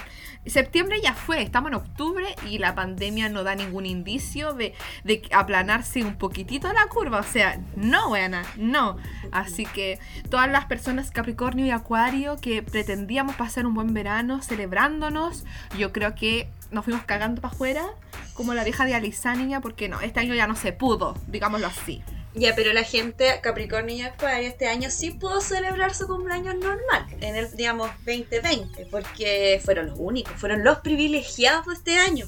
[0.47, 5.23] Septiembre ya fue, estamos en octubre y la pandemia no da ningún indicio de, de
[5.33, 7.19] aplanarse un poquitito la curva.
[7.21, 8.97] O sea, no, weana, no.
[9.33, 9.99] Así que
[10.31, 15.45] todas las personas Capricornio y Acuario que pretendíamos pasar un buen verano celebrándonos,
[15.77, 17.87] yo creo que nos fuimos cagando para afuera
[18.35, 21.67] como la vieja de Alisá, niña, porque no, este año ya no se pudo, digámoslo
[21.67, 22.03] así.
[22.35, 27.07] Ya, pero la gente Capricornio y Acuario este año sí pudo celebrar su cumpleaños normal,
[27.21, 32.27] en el, digamos, 2020, porque fueron los únicos, fueron los privilegiados de este año.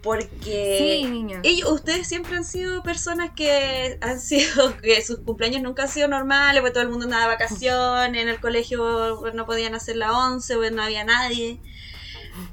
[0.00, 1.40] Porque Sí, niña.
[1.44, 6.08] ellos, ustedes siempre han sido personas que han sido, que sus cumpleaños nunca han sido
[6.08, 10.12] normales, porque todo el mundo andaba de vacaciones, en el colegio no podían hacer la
[10.12, 11.60] 11, pues no había nadie.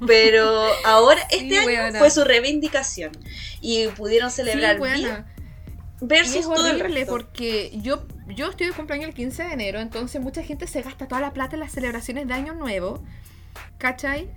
[0.06, 3.12] Pero ahora, Sí, este año fue su reivindicación
[3.60, 5.26] y pudieron celebrar Sí, bien buena.
[6.00, 7.12] Y versus es todo el horrible resto.
[7.12, 11.06] porque yo, yo estoy de cumpleaños el 15 de enero, entonces mucha gente se gasta
[11.08, 13.02] toda la plata en las celebraciones de Año Nuevo,
[13.78, 14.30] ¿cachai?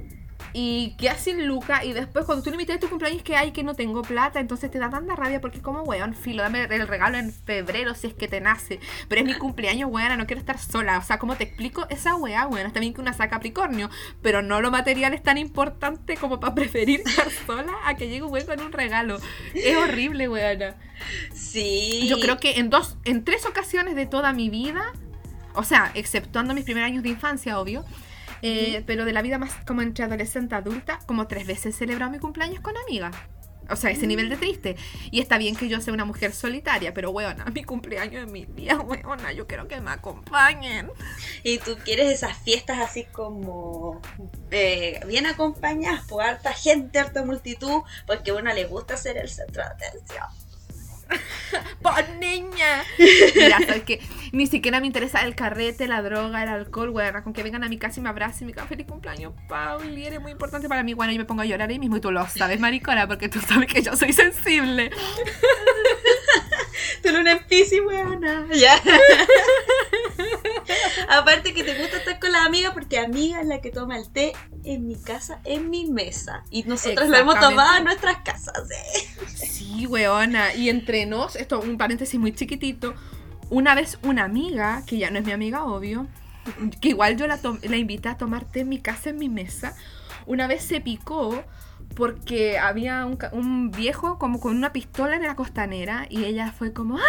[0.51, 3.51] Y queda sin luca y después cuando tú le invitas a tu cumpleaños que hay
[3.51, 6.87] que no tengo plata, entonces te da tanta rabia porque como, weón, filo, dame el
[6.87, 8.79] regalo en febrero si es que te nace.
[9.07, 10.97] Pero es mi cumpleaños, weón, no quiero estar sola.
[10.97, 11.87] O sea, ¿cómo te explico?
[11.89, 13.89] Esa weá, weón, está bien que una saca Capricornio,
[14.21, 18.23] pero no lo material es tan importante como para preferir estar sola a que llegue
[18.23, 19.19] un weón con un regalo.
[19.53, 20.75] Es horrible, weona.
[21.33, 22.07] Sí.
[22.07, 24.93] Yo creo que en dos, en tres ocasiones de toda mi vida,
[25.55, 27.83] o sea, exceptuando mis primeros años de infancia, obvio,
[28.43, 32.11] eh, pero de la vida más como entre adolescente adulta, como tres veces he celebrado
[32.11, 33.15] mi cumpleaños con amigas.
[33.69, 34.75] O sea, ese nivel de triste.
[35.09, 38.45] Y está bien que yo sea una mujer solitaria, pero weona, mi cumpleaños es mi
[38.45, 40.91] día, weona, yo quiero que me acompañen.
[41.43, 44.01] Y tú quieres esas fiestas así como
[44.51, 49.29] eh, bien acompañadas por harta gente, harta multitud, porque a uno le gusta ser el
[49.29, 50.25] centro de atención.
[51.81, 52.83] ¡Pues niña!
[53.35, 53.99] Mira, sabes que
[54.31, 57.69] ni siquiera me interesa el carrete, la droga, el alcohol, weona, con que vengan a
[57.69, 60.83] mi casa y me abracen y me digan feliz cumpleaños, Pauli, eres muy importante para
[60.83, 63.29] mí, bueno, yo me pongo a llorar ahí mismo y tú lo sabes, maricona, porque
[63.29, 64.91] tú sabes que yo soy sensible.
[67.01, 68.47] Tú eres una empisi, weona.
[68.53, 68.75] Ya.
[71.09, 74.09] Aparte que te gusta estar con la amiga porque amiga es la que toma el
[74.11, 76.43] té en mi casa, en mi mesa.
[76.49, 78.69] Y nosotros lo hemos tomado en nuestras casas.
[78.71, 79.07] ¿eh?
[79.35, 82.93] Sí, weona, y entre nos, esto un paréntesis muy chiquitito,
[83.49, 86.07] una vez una amiga, que ya no es mi amiga, obvio,
[86.81, 89.75] que igual yo la, la invité a tomar té en mi casa, en mi mesa,
[90.25, 91.43] una vez se picó
[91.95, 96.73] porque había un, un viejo como con una pistola en la costanera y ella fue
[96.73, 97.03] como, ay,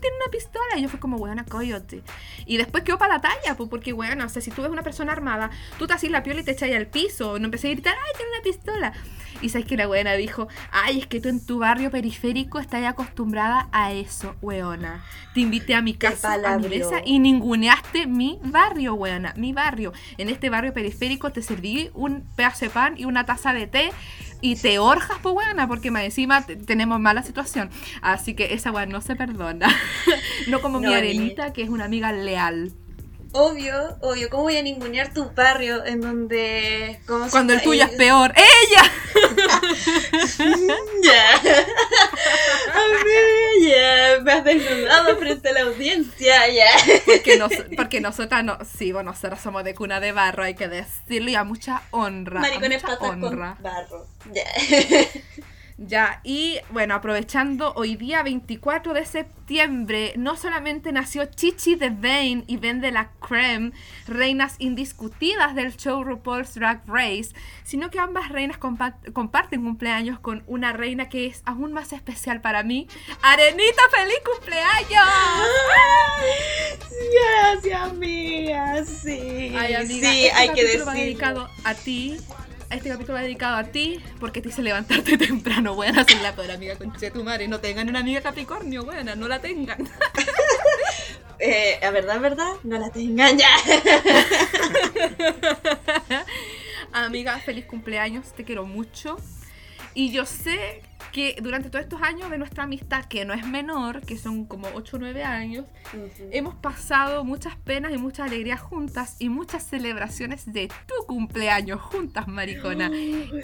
[0.00, 0.76] tiene una pistola.
[0.76, 2.02] Y yo fue como, weona, coyote.
[2.46, 4.82] Y después quedó para la talla, pues porque, weona, o sea, si tú ves una
[4.82, 7.38] persona armada, tú te haces la piola y te echas ahí al piso.
[7.38, 8.92] No empecé a gritar, ay, tiene una pistola.
[9.40, 12.84] Y sabes que la weona dijo, ay, es que tú en tu barrio periférico estás
[12.84, 15.04] acostumbrada a eso, weona.
[15.34, 19.92] Te invité a mi casa, a mi mesa y ninguneaste mi barrio, weona, mi barrio.
[20.16, 23.90] En este barrio periférico te serví un pedazo de pan y una taza de té
[24.42, 27.70] y te orjas, pues weona, porque más encima te- tenemos mala situación.
[28.02, 29.74] Así que esa weona no se perdona.
[30.48, 32.72] no como mi arenita, que es una amiga leal.
[33.34, 34.28] Obvio, obvio.
[34.28, 37.00] ¿Cómo voy a ningunear tu barrio en donde...
[37.06, 38.34] ¿cómo se Cuando el tuyo es peor.
[38.36, 38.82] ¡Ella!
[41.02, 41.40] Ya.
[42.74, 44.22] A ver, ya.
[44.22, 46.66] Me has desnudado frente a la audiencia, ya.
[47.04, 50.68] Porque, nos, porque nosotras no, sí, bueno, nosotras somos de cuna de barro, hay que
[50.68, 52.38] decirlo, y a mucha honra.
[52.38, 53.54] a Maricones mucha patas honra.
[53.54, 54.06] con barro.
[54.32, 54.44] Ya.
[55.84, 62.44] Ya, y bueno, aprovechando hoy día 24 de septiembre, no solamente nació Chichi de Vane
[62.46, 63.72] y vende la creme,
[64.06, 67.30] reinas indiscutidas del show RuPaul's Drag Race,
[67.64, 72.40] sino que ambas reinas compa- comparten cumpleaños con una reina que es aún más especial
[72.40, 72.86] para mí.
[73.20, 75.08] ¡Arenita, feliz cumpleaños!
[77.42, 78.84] Gracias, amiga.
[78.84, 79.52] Sí.
[79.58, 80.92] Ay, amiga, sí, este hay que decirlo.
[80.92, 82.18] dedicado a ti.
[82.72, 86.50] Este capítulo va dedicado a ti porque te hice levantarte temprano, buena, ser la peor
[86.52, 87.46] amiga con tu madre.
[87.46, 89.88] No tengan una amiga Capricornio, buena, no la tengan.
[91.44, 93.48] Eh, a verdad, verdad, no la tengan ya.
[96.92, 99.16] amiga, feliz cumpleaños, te quiero mucho.
[99.92, 100.82] Y yo sé
[101.12, 104.68] que durante todos estos años de nuestra amistad, que no es menor, que son como
[104.74, 105.66] 8 o 9 años,
[106.30, 112.26] hemos pasado muchas penas y muchas alegrías juntas y muchas celebraciones de tu cumpleaños juntas,
[112.28, 112.90] maricona.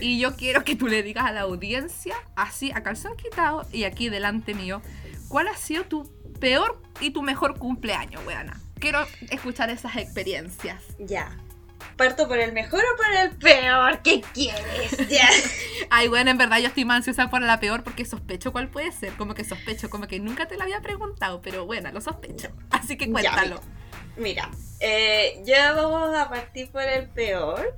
[0.00, 3.84] Y yo quiero que tú le digas a la audiencia, así a calzón quitado y
[3.84, 4.80] aquí delante mío,
[5.28, 8.58] ¿cuál ha sido tu peor y tu mejor cumpleaños, weana?
[8.80, 9.00] Quiero
[9.30, 10.82] escuchar esas experiencias.
[10.98, 11.36] Ya.
[11.98, 14.00] ¿Parto por el mejor o por el peor?
[14.02, 14.96] ¿Qué quieres?
[15.10, 15.28] Ya.
[15.90, 18.92] Ay, bueno, en verdad yo estoy más ansiosa por la peor porque sospecho cuál puede
[18.92, 19.12] ser.
[19.14, 22.48] Como que sospecho, como que nunca te lo había preguntado, pero bueno, lo sospecho.
[22.70, 23.60] Así que Ya, cuéntalo.
[24.16, 24.48] Mira,
[24.80, 27.74] eh, ya vamos a partir por el peor.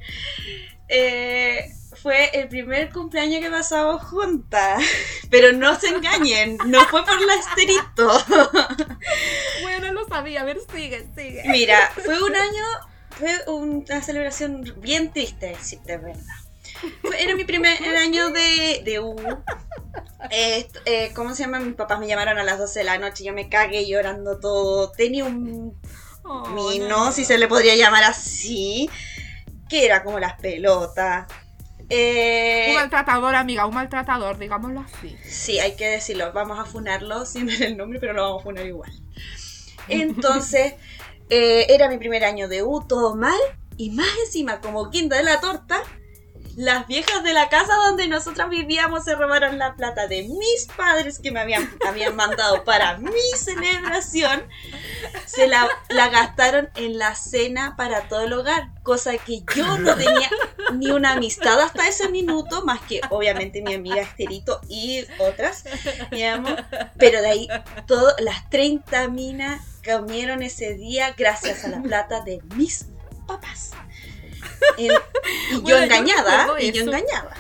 [0.89, 4.83] Eh, fue el primer cumpleaños que pasamos juntas.
[5.31, 8.25] Pero no se engañen, no fue por la esterito.
[9.63, 10.43] Bueno, lo sabía.
[10.43, 11.43] A ver, sigue, sigue.
[11.47, 12.65] Mira, fue un año,
[13.11, 16.25] fue una celebración bien triste, decirte verdad.
[17.19, 19.17] Era mi primer año de, de U.
[20.31, 21.61] Eh, eh, ¿Cómo se llama?
[21.61, 23.25] Mis papás me llamaron a las 12 de la noche.
[23.25, 24.93] Yo me cagué llorando todo.
[24.93, 25.79] Tenía un
[26.23, 28.89] Oh, mino, si se le podría llamar así.
[29.69, 31.27] Que era como las pelotas.
[31.89, 35.17] Eh, Un maltratador, amiga, un maltratador, digámoslo así.
[35.25, 36.33] Sí, hay que decirlo.
[36.33, 38.93] Vamos a funarlo sin ver el nombre, pero lo vamos a funar igual.
[39.89, 40.75] Entonces,
[41.31, 43.39] eh, era mi primer año de U, todo mal.
[43.77, 45.83] Y más encima, como quinta de la torta,
[46.57, 51.19] las viejas de la casa donde nosotras vivíamos se robaron la plata de mis padres
[51.19, 54.45] que me habían, habían mandado para mi celebración.
[55.27, 59.97] Se la, la gastaron en la cena para todo el hogar, cosa que yo no
[59.97, 60.29] tenía
[60.75, 65.65] ni una amistad hasta ese minuto, más que obviamente mi amiga Esterito y otras.
[66.99, 67.49] Pero de ahí,
[67.87, 72.87] todas las 30 minas comieron ese día gracias a la plata de mis
[73.27, 73.73] papás.
[74.77, 74.95] Y yo
[75.61, 77.35] Bueno, yo engañada, recuerdo y yo engañada.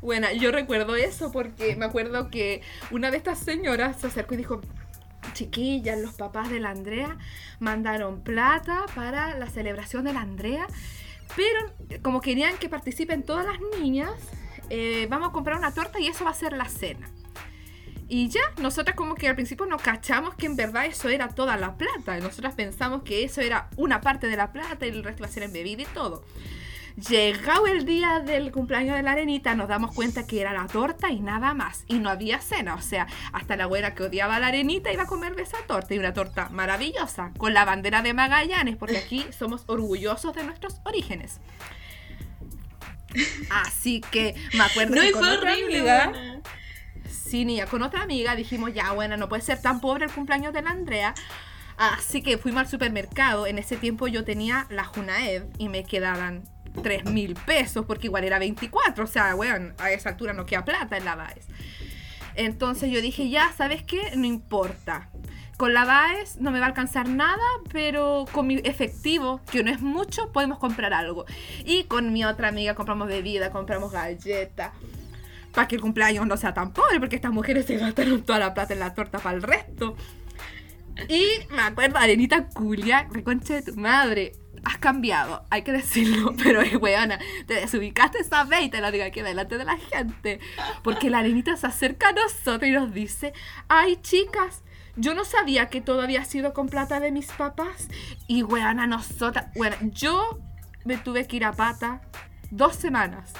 [0.00, 4.38] Bueno, yo recuerdo eso porque me acuerdo que una de estas señoras se acercó y
[4.38, 4.60] dijo,
[5.32, 7.18] chiquillas, los papás de la Andrea
[7.60, 10.66] mandaron plata para la celebración de la Andrea,
[11.36, 14.10] pero como querían que participen todas las niñas,
[14.70, 17.08] eh, vamos a comprar una torta y eso va a ser la cena.
[18.08, 21.56] Y ya, nosotras como que al principio no cachamos que en verdad eso era toda
[21.56, 22.18] la plata.
[22.18, 25.32] Nosotras pensamos que eso era una parte de la plata y el resto iba a
[25.32, 26.24] ser en bebida y todo.
[27.08, 31.10] Llegado el día del cumpleaños de la arenita, nos damos cuenta que era la torta
[31.10, 31.84] y nada más.
[31.88, 32.74] Y no había cena.
[32.74, 35.56] O sea, hasta la abuela que odiaba a la arenita iba a comer de esa
[35.66, 35.94] torta.
[35.94, 40.80] Y una torta maravillosa, con la bandera de Magallanes, porque aquí somos orgullosos de nuestros
[40.84, 41.40] orígenes.
[43.50, 45.78] Así que me acuerdo No, que con fue horrible.
[45.78, 46.12] amiga-
[47.32, 50.52] Sí, niña, con otra amiga dijimos, ya, bueno, no puede ser tan pobre el cumpleaños
[50.52, 51.14] de la Andrea.
[51.78, 53.46] Así que fuimos al supermercado.
[53.46, 56.42] En ese tiempo yo tenía la Junaed y me quedaban
[56.82, 59.04] 3 mil pesos porque igual era 24.
[59.04, 61.46] O sea, weón, a esa altura no queda plata en la Baez.
[62.34, 64.14] Entonces yo dije, ya, ¿sabes qué?
[64.14, 65.08] No importa.
[65.56, 69.70] Con la Baez no me va a alcanzar nada, pero con mi efectivo, que no
[69.70, 71.24] es mucho, podemos comprar algo.
[71.64, 74.72] Y con mi otra amiga compramos bebida, compramos galletas.
[75.52, 78.54] Para que el cumpleaños no sea tan pobre, porque estas mujeres se gastaron toda la
[78.54, 79.96] plata en la torta para el resto.
[81.08, 84.32] Y me acuerdo, Arenita Culia, reconcha de tu madre.
[84.64, 88.92] Has cambiado, hay que decirlo, pero es weona, te desubicaste esa vez y te lo
[88.92, 90.38] digo aquí delante de la gente.
[90.84, 93.32] Porque la arenita se acerca a nosotros y nos dice,
[93.66, 94.62] ay chicas,
[94.94, 97.88] yo no sabía que todo había sido con plata de mis papás.
[98.28, 100.38] Y weona, nosotras, bueno, yo
[100.84, 102.02] me tuve que ir a pata
[102.50, 103.32] dos semanas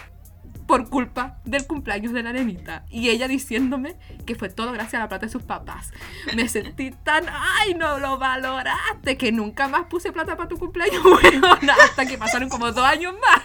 [0.73, 2.87] por culpa del cumpleaños de la arenita.
[2.89, 5.91] Y ella diciéndome que fue todo gracias a la plata de sus papás.
[6.35, 11.05] Me sentí tan, ay, no lo valoraste, que nunca más puse plata para tu cumpleaños,
[11.05, 13.43] weona, hasta que pasaron como dos años más.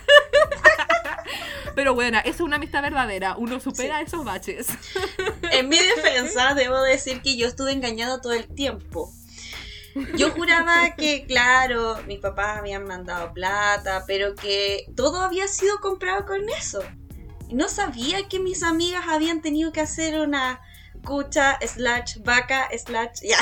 [1.76, 4.68] Pero bueno, es una amistad verdadera, uno supera esos baches.
[5.52, 9.12] En mi defensa, debo decir que yo estuve engañado todo el tiempo.
[10.16, 16.26] Yo juraba que, claro, mis papás habían mandado plata, pero que todo había sido comprado
[16.26, 16.82] con eso.
[17.50, 20.62] No sabía que mis amigas habían tenido que hacer una
[21.04, 23.38] cucha, slash, vaca, slash, ya,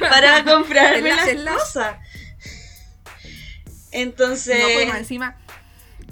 [0.00, 1.96] para comprarme las cosas.
[3.92, 5.36] Entonces, No, pues encima,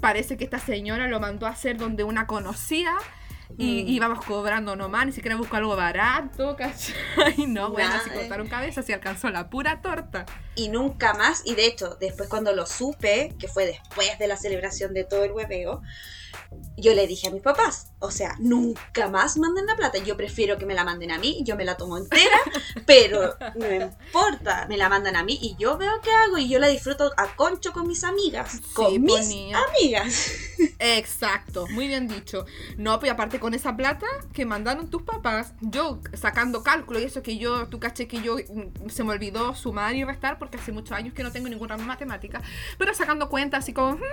[0.00, 2.94] parece que esta señora lo mandó a hacer donde una conocía
[3.58, 3.88] y Mm.
[3.88, 7.46] íbamos cobrando nomás, ni siquiera buscó algo barato, ¿cachai?
[7.48, 8.14] No, bueno, así eh.
[8.14, 10.26] cortaron cabezas y alcanzó la pura torta.
[10.54, 14.36] y nunca más, y de hecho, después cuando lo supe, que fue después de la
[14.36, 15.82] celebración de todo el hueveo,
[16.76, 20.58] yo le dije a mis papás, o sea, nunca más manden la plata, yo prefiero
[20.58, 22.36] que me la manden a mí, yo me la tomo entera,
[22.86, 26.58] pero no importa, me la mandan a mí y yo veo qué hago y yo
[26.58, 29.58] la disfruto a concho con mis amigas, con mis ponía.
[29.68, 30.32] amigas.
[30.78, 32.46] Exacto, muy bien dicho.
[32.76, 37.22] No, pues aparte con esa plata que mandaron tus papás, yo sacando cálculo y eso
[37.22, 40.72] que yo, tú caché que yo mm, se me olvidó sumar y restar porque hace
[40.72, 42.42] muchos años que no tengo ninguna matemática,
[42.78, 44.04] pero sacando cuentas así como, "Ujú",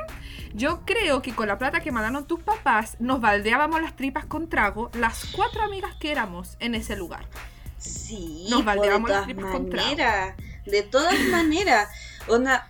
[0.54, 4.50] yo creo que con la plata que mandaron tus papás nos baldeábamos las tripas con
[4.50, 7.26] trago las cuatro amigas que éramos en ese lugar.
[7.78, 10.36] Sí, Nos po, de baldeamos las tripas con trago.
[10.66, 11.90] de todas maneras.
[12.28, 12.68] Onda,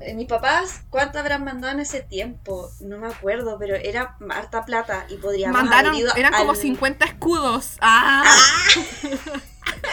[0.00, 2.70] eh, mis papás, ¿cuánto habrán mandado en ese tiempo?
[2.80, 6.56] No me acuerdo, pero era harta plata y podríamos Mandaron, haber ido eran como al-
[6.56, 7.76] 50 escudos.
[7.80, 8.22] ¡Ah!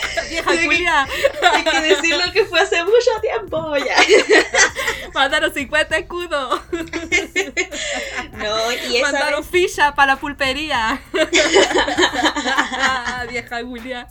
[0.29, 0.87] Vieja Hay que-.
[1.47, 3.95] Hay que decirlo que fue hace mucho tiempo ya.
[5.13, 6.61] Mandaron 50 escudos.
[8.33, 11.01] No, y esa Mandaron vez, ficha para la pulpería.
[13.29, 14.07] Vieja Julia.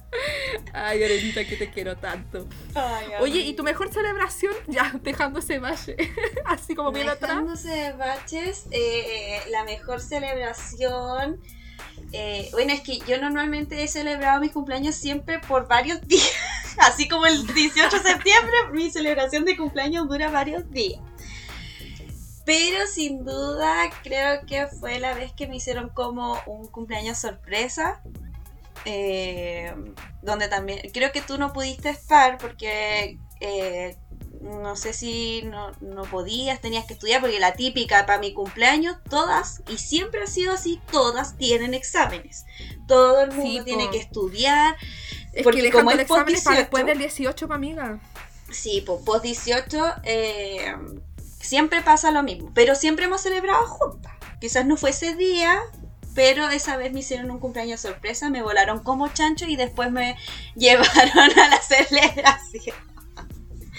[0.74, 2.46] Ay, Arenita, que te quiero tanto.
[2.74, 4.54] Ay, Oye, ¿y tu mejor celebración?
[4.66, 5.96] Ya, dejando ese valle.
[6.44, 7.30] Así como bien atrás.
[7.30, 11.40] Dejándose de baches, eh, la mejor celebración
[12.12, 16.30] Eh, bueno, es que yo normalmente he celebrado mis cumpleaños siempre por varios días.
[16.78, 21.00] Así como el 18 de septiembre, mi celebración de cumpleaños dura varios días.
[22.44, 28.00] Pero sin duda creo que fue la vez que me hicieron como un cumpleaños sorpresa.
[28.84, 29.74] eh,
[30.22, 33.96] donde también creo que tú no pudiste estar porque eh,
[34.40, 38.96] no sé si no, no podías, tenías que estudiar, porque la típica para mi cumpleaños,
[39.08, 42.44] todas, y siempre ha sido así, todas tienen exámenes.
[42.86, 43.90] Todo el mundo Sí, tiene po.
[43.90, 44.76] que estudiar.
[45.32, 48.00] Es Porque que como es post para 18, después del 18, pa' amiga.
[48.50, 50.74] Sí, pues post 18 eh,
[51.40, 54.12] siempre pasa lo mismo, pero siempre hemos celebrado juntas.
[54.40, 55.60] Quizás no fue ese día,
[56.14, 60.16] pero esa vez me hicieron un cumpleaños sorpresa, me volaron como chancho y después me
[60.56, 62.76] llevaron a la celebración.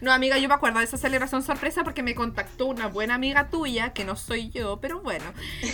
[0.00, 3.48] No, amiga, yo me acuerdo de esa celebración sorpresa porque me contactó una buena amiga
[3.50, 5.24] tuya, que no soy yo, pero bueno.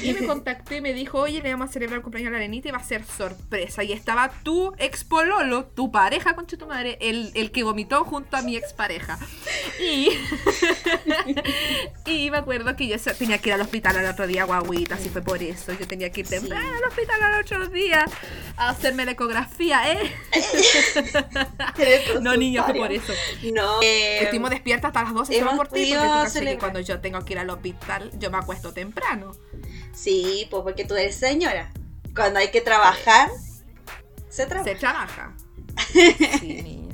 [0.03, 2.39] Y me contactó y me dijo, oye, le vamos a celebrar el cumpleaños a la
[2.39, 3.85] arenita y va a ser sorpresa.
[3.85, 8.37] Y estaba tu ex pololo, tu pareja, concha tu madre, el, el que vomitó junto
[8.37, 9.19] a mi expareja.
[9.81, 10.09] Y,
[12.07, 15.09] y me acuerdo que yo tenía que ir al hospital al otro día, guaguita, así
[15.09, 15.73] fue por eso.
[15.73, 18.05] Yo tenía que ir temprano al hospital al otro día
[18.57, 20.13] a hacerme la ecografía, ¿eh?
[22.21, 23.13] No, niña, fue por eso.
[23.53, 23.81] No.
[23.83, 27.35] eh, Estuvimos despiertas hasta las 12 solo por ti, porque tú cuando yo tengo que
[27.35, 29.33] ir al hospital, yo me acuesto temprano.
[29.93, 31.73] Sí, pues porque tú eres señora.
[32.15, 33.31] Cuando hay que trabajar,
[34.29, 34.71] se trabaja.
[34.71, 35.33] Se trabaja.
[36.41, 36.87] Sí, niña.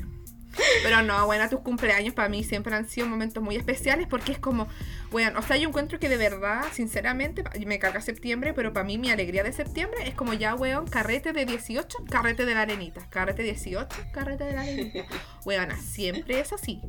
[0.83, 4.39] Pero no, bueno, tus cumpleaños para mí siempre han sido momentos muy especiales porque es
[4.39, 4.69] como,
[5.11, 8.99] bueno, o sea, yo encuentro que de verdad, sinceramente, me carga septiembre, pero para mí
[8.99, 13.09] mi alegría de septiembre es como ya, weón, carrete de 18, carrete de la arenita,
[13.09, 15.05] carrete 18, carrete de la arenita.
[15.45, 16.81] Weona, siempre es así.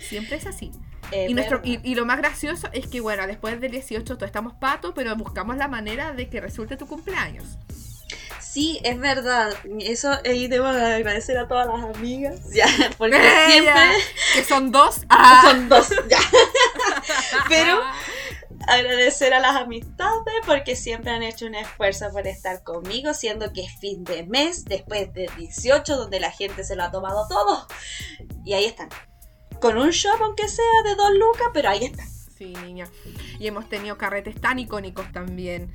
[0.00, 0.72] Siempre es así.
[1.12, 4.26] Eh, Y, nuestro, y, y lo más gracioso es que, bueno, después del 18 todos
[4.28, 7.58] estamos patos, pero buscamos la manera de que resulte tu cumpleaños.
[8.40, 9.54] Sí, es verdad.
[9.78, 12.40] Eso ahí debo agradecer a todas las amigas.
[12.52, 12.66] Ya,
[12.98, 13.16] porque
[13.48, 13.72] siempre
[14.34, 15.02] Que son dos.
[15.08, 15.42] Ah.
[15.44, 15.88] son dos.
[16.08, 16.18] Ya.
[17.48, 17.80] Pero
[18.66, 23.62] agradecer a las amistades porque siempre han hecho un esfuerzo por estar conmigo, siendo que
[23.62, 27.66] es fin de mes, después del 18, donde la gente se lo ha tomado todo.
[28.44, 28.88] Y ahí están.
[29.60, 32.08] Con un shop, aunque sea de dos lucas, pero ahí están.
[32.08, 32.88] Sí, niña.
[33.38, 35.70] Y hemos tenido carretes tan icónicos también.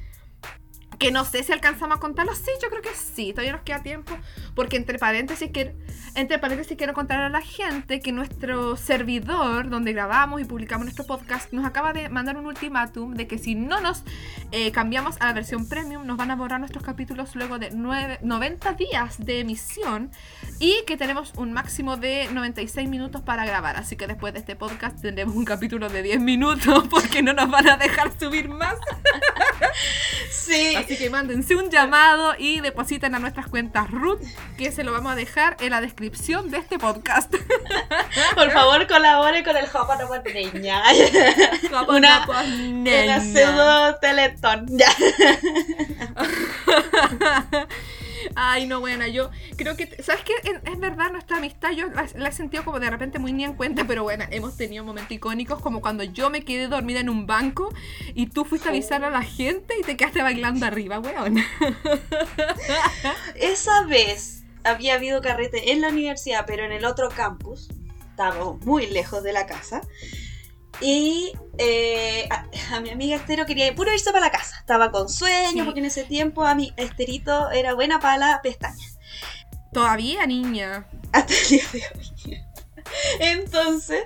[0.99, 2.37] Que no sé si alcanzamos a contarlos.
[2.37, 3.31] Sí, yo creo que sí.
[3.33, 4.17] Todavía nos queda tiempo.
[4.55, 5.75] Porque entre paréntesis, que,
[6.15, 11.05] entre paréntesis quiero contar a la gente que nuestro servidor, donde grabamos y publicamos nuestro
[11.05, 14.03] podcast, nos acaba de mandar un ultimátum de que si no nos
[14.51, 18.19] eh, cambiamos a la versión premium, nos van a borrar nuestros capítulos luego de nueve-
[18.21, 20.11] 90 días de emisión.
[20.59, 23.75] Y que tenemos un máximo de 96 minutos para grabar.
[23.75, 27.49] Así que después de este podcast tendremos un capítulo de 10 minutos porque no nos
[27.49, 28.75] van a dejar subir más.
[30.31, 30.75] Sí.
[30.77, 34.21] Así que mándense un llamado y depositen a nuestras cuentas root,
[34.57, 37.33] que se lo vamos a dejar en la descripción de este podcast.
[38.35, 39.67] Por favor, colabore con el
[40.33, 40.81] Niña.
[41.87, 42.25] Una-
[43.05, 44.67] Una pseudo teletón.
[48.35, 50.33] Ay, no, buena, yo creo que, ¿sabes qué?
[50.43, 53.45] Es, es verdad, nuestra amistad yo la, la he sentido como de repente muy ni
[53.45, 57.09] en cuenta, pero bueno, hemos tenido momentos icónicos como cuando yo me quedé dormida en
[57.09, 57.73] un banco
[58.13, 61.37] y tú fuiste a avisar a la gente y te quedaste bailando arriba, weón.
[63.35, 67.69] Esa vez había habido carrete en la universidad, pero en el otro campus.
[68.09, 69.81] Estábamos muy lejos de la casa.
[70.81, 74.57] Y eh, a, a mi amiga Estero quería puro irse para la casa.
[74.59, 75.61] Estaba con sueño, Sí.
[75.63, 78.85] porque en ese tiempo a mi Esterito era buena para la pestaña.
[79.71, 80.87] Todavía, niña.
[81.11, 82.41] Hasta el día de hoy.
[83.19, 84.03] Entonces,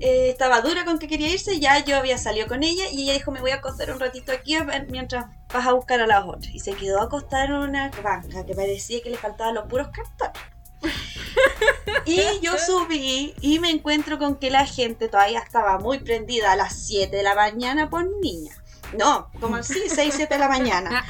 [0.00, 1.58] eh, estaba dura con que quería irse.
[1.60, 4.32] Ya yo había salido con ella y ella dijo: Me voy a acostar un ratito
[4.32, 6.54] aquí a mientras vas a buscar a las otras.
[6.54, 10.51] Y se quedó acostada en una banca que parecía que le faltaban los puros cartones.
[12.04, 16.56] Y yo subí y me encuentro con que la gente todavía estaba muy prendida a
[16.56, 18.52] las 7 de la mañana por niña.
[18.98, 21.04] No, como así, 6, 7 de la mañana.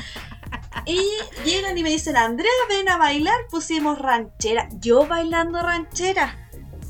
[0.85, 1.01] Y
[1.45, 4.69] llegan y me dicen, Andrea, ven a bailar, pusimos ranchera.
[4.73, 6.39] Yo bailando ranchera.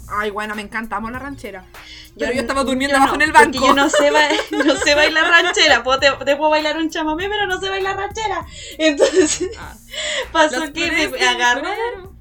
[0.08, 1.64] Ay, bueno, me encantamos la ranchera.
[2.08, 3.52] Yo, Pero yo estaba durmiendo yo abajo no, en el banco.
[3.52, 4.28] Porque yo no sé, ba-
[4.64, 5.82] no sé bailar ranchera.
[5.82, 8.44] Puedo- te, te puedo bailar un chamamé, pero no sé bailar ranchera.
[8.78, 9.74] Entonces Ah.
[10.32, 12.11] pasó que me agarraron.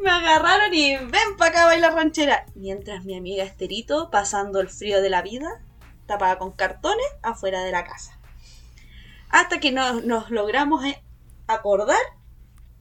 [0.00, 2.46] Me agarraron y ven para acá a bailar ranchera.
[2.54, 5.62] Mientras mi amiga Esterito, pasando el frío de la vida,
[6.06, 8.18] tapada con cartones afuera de la casa.
[9.28, 11.02] Hasta que nos, logramos eh,
[11.46, 11.96] acordar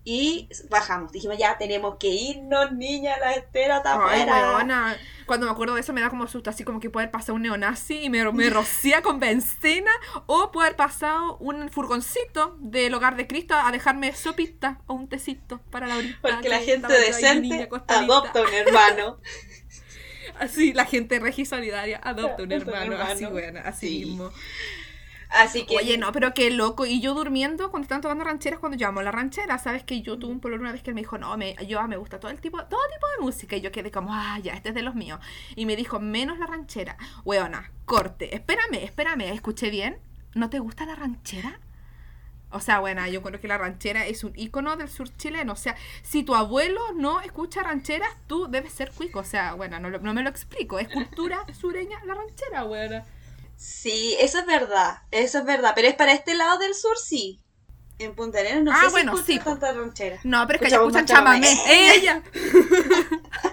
[0.04, 1.12] Y bajamos.
[1.12, 4.98] Dijimos, ya tenemos que irnos, niña, la espera está afuera.
[5.28, 7.36] Cuando me acuerdo de eso me da como susto, así como que puede haber pasado
[7.36, 9.92] un neonazi y me, me rocía con benzina,
[10.26, 15.08] o puede haber pasado un furgoncito del hogar de Cristo a dejarme sopita o un
[15.08, 16.18] tecito para la horita.
[16.22, 18.04] Porque la gente niña decente acostadita.
[18.16, 19.20] adopta un hermano.
[20.40, 22.98] Así, la gente regi solidaria adopta un Adopta un hermano.
[23.04, 24.06] Así, bueno, así Sí.
[24.06, 24.32] mismo.
[25.32, 25.78] Así que.
[25.78, 26.86] Oye, no, pero qué loco.
[26.86, 29.84] Y yo durmiendo cuando estaban tocando rancheras, cuando yo amo la ranchera, ¿sabes?
[29.84, 32.20] Que yo tuve un una vez que él me dijo, no, me, yo me gusta
[32.20, 33.56] todo el tipo, todo tipo de música.
[33.56, 35.20] Y yo quedé como, ah, ya, este es de los míos.
[35.56, 36.98] Y me dijo, menos la ranchera.
[37.24, 40.00] Weona, corte, espérame, espérame, ¿escuché bien?
[40.36, 41.60] ¿No te gusta la ranchera?
[42.54, 45.54] O sea, bueno, yo creo que la ranchera es un ícono del sur chileno.
[45.54, 49.20] O sea, si tu abuelo no escucha rancheras, tú debes ser cuico.
[49.20, 50.78] O sea, bueno, no, no me lo explico.
[50.78, 53.06] Es cultura sureña la ranchera, weona.
[53.64, 55.04] Sí, eso es verdad.
[55.12, 55.74] Eso es verdad.
[55.76, 57.40] Pero es para este lado del sur, sí.
[58.00, 60.20] En Punta Arenas no Ah, sé si bueno, escuchan sí, tanta ranchera.
[60.24, 61.58] No, pero es que ya Escuchamos escuchan chamamé.
[61.68, 62.24] ¡Ella!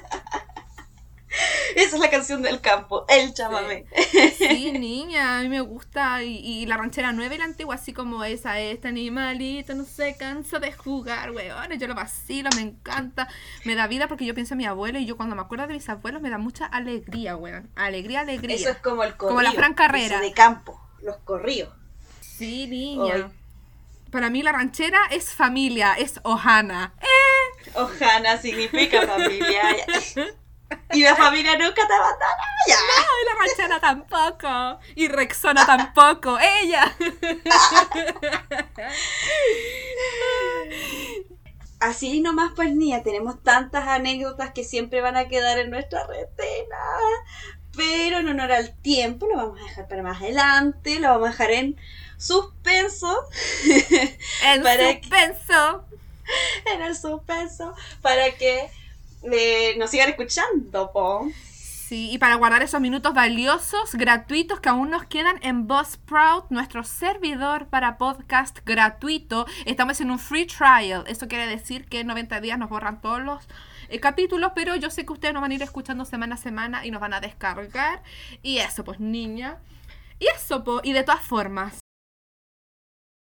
[1.78, 3.86] Esa es la canción del campo, el chamamé.
[4.36, 6.24] Sí, niña, a mí me gusta.
[6.24, 10.16] Y, y la ranchera nueva y la antigua, así como esa, este animalito no se
[10.16, 11.78] cansa de jugar, weón.
[11.78, 13.28] Yo lo vacilo, me encanta.
[13.64, 15.74] Me da vida porque yo pienso en mi abuelo y yo cuando me acuerdo de
[15.74, 17.70] mis abuelos me da mucha alegría, weón.
[17.76, 18.56] Alegría, alegría.
[18.56, 19.36] Eso es como el corrido.
[19.36, 20.20] Como la Fran Carrera.
[20.20, 21.72] de campo, los corridos.
[22.20, 23.30] Sí, niña.
[24.10, 26.94] Para mí la ranchera es familia, es Ohana.
[27.74, 29.62] Ojana significa familia.
[30.92, 32.36] Y la familia nunca te abandona.
[32.66, 32.74] Ya.
[32.76, 34.80] Ay, la ranchera tampoco.
[34.96, 36.38] Y Rexona tampoco.
[36.38, 36.94] Ella.
[41.80, 46.76] Así nomás, pues, niña, tenemos tantas anécdotas que siempre van a quedar en nuestra retina.
[47.76, 50.98] Pero en honor al tiempo, lo vamos a dejar para más adelante.
[50.98, 51.76] Lo vamos a dejar en
[52.16, 53.24] suspenso.
[54.44, 55.84] En Para que- suspenso.
[56.66, 57.74] En el suspenso.
[58.02, 58.70] Para que
[59.22, 61.28] eh, nos sigan escuchando, po.
[61.88, 66.84] Sí, y para guardar esos minutos valiosos, gratuitos que aún nos quedan en Buzzsprout, nuestro
[66.84, 71.04] servidor para podcast gratuito, estamos en un free trial.
[71.06, 73.48] Eso quiere decir que en 90 días nos borran todos los
[73.88, 76.84] eh, capítulos, pero yo sé que ustedes nos van a ir escuchando semana a semana
[76.84, 78.02] y nos van a descargar.
[78.42, 79.56] Y eso, pues niña.
[80.18, 81.78] Y eso, pues, y de todas formas.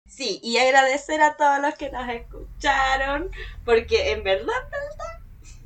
[0.10, 3.30] Sí, y agradecer a todos los que nos escucharon.
[3.64, 5.17] Porque en verdad, en verdad,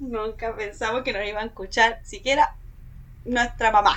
[0.02, 2.56] nunca pensamos que nos iban a escuchar siquiera
[3.24, 3.96] nuestra mamá.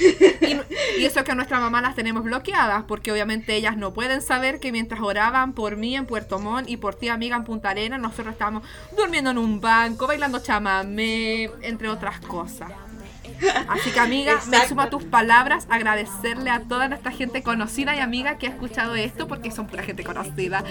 [0.00, 4.22] Y, y eso que a nuestra mamá las tenemos bloqueadas, porque obviamente ellas no pueden
[4.22, 7.70] saber que mientras oraban por mí en Puerto Montt y por ti, amiga, en Punta
[7.70, 8.64] Arena, nosotros estábamos
[8.96, 12.70] durmiendo en un banco, bailando chamamé, entre otras cosas.
[13.68, 18.00] Así que, amiga, me sumo a tus palabras, agradecerle a toda nuestra gente conocida y
[18.00, 20.64] amiga que ha escuchado esto, porque son pura gente conocida.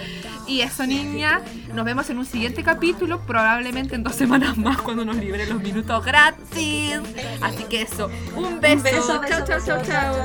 [0.46, 1.40] Y eso, niña,
[1.74, 5.62] nos vemos en un siguiente capítulo, probablemente en dos semanas más, cuando nos liberen los
[5.62, 7.00] minutos gratis.
[7.40, 8.82] Así que eso, un beso.
[8.82, 10.18] beso, beso, chau, chau, chau, beso, chau,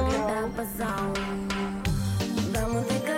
[0.58, 1.14] chau.
[3.04, 3.13] chau.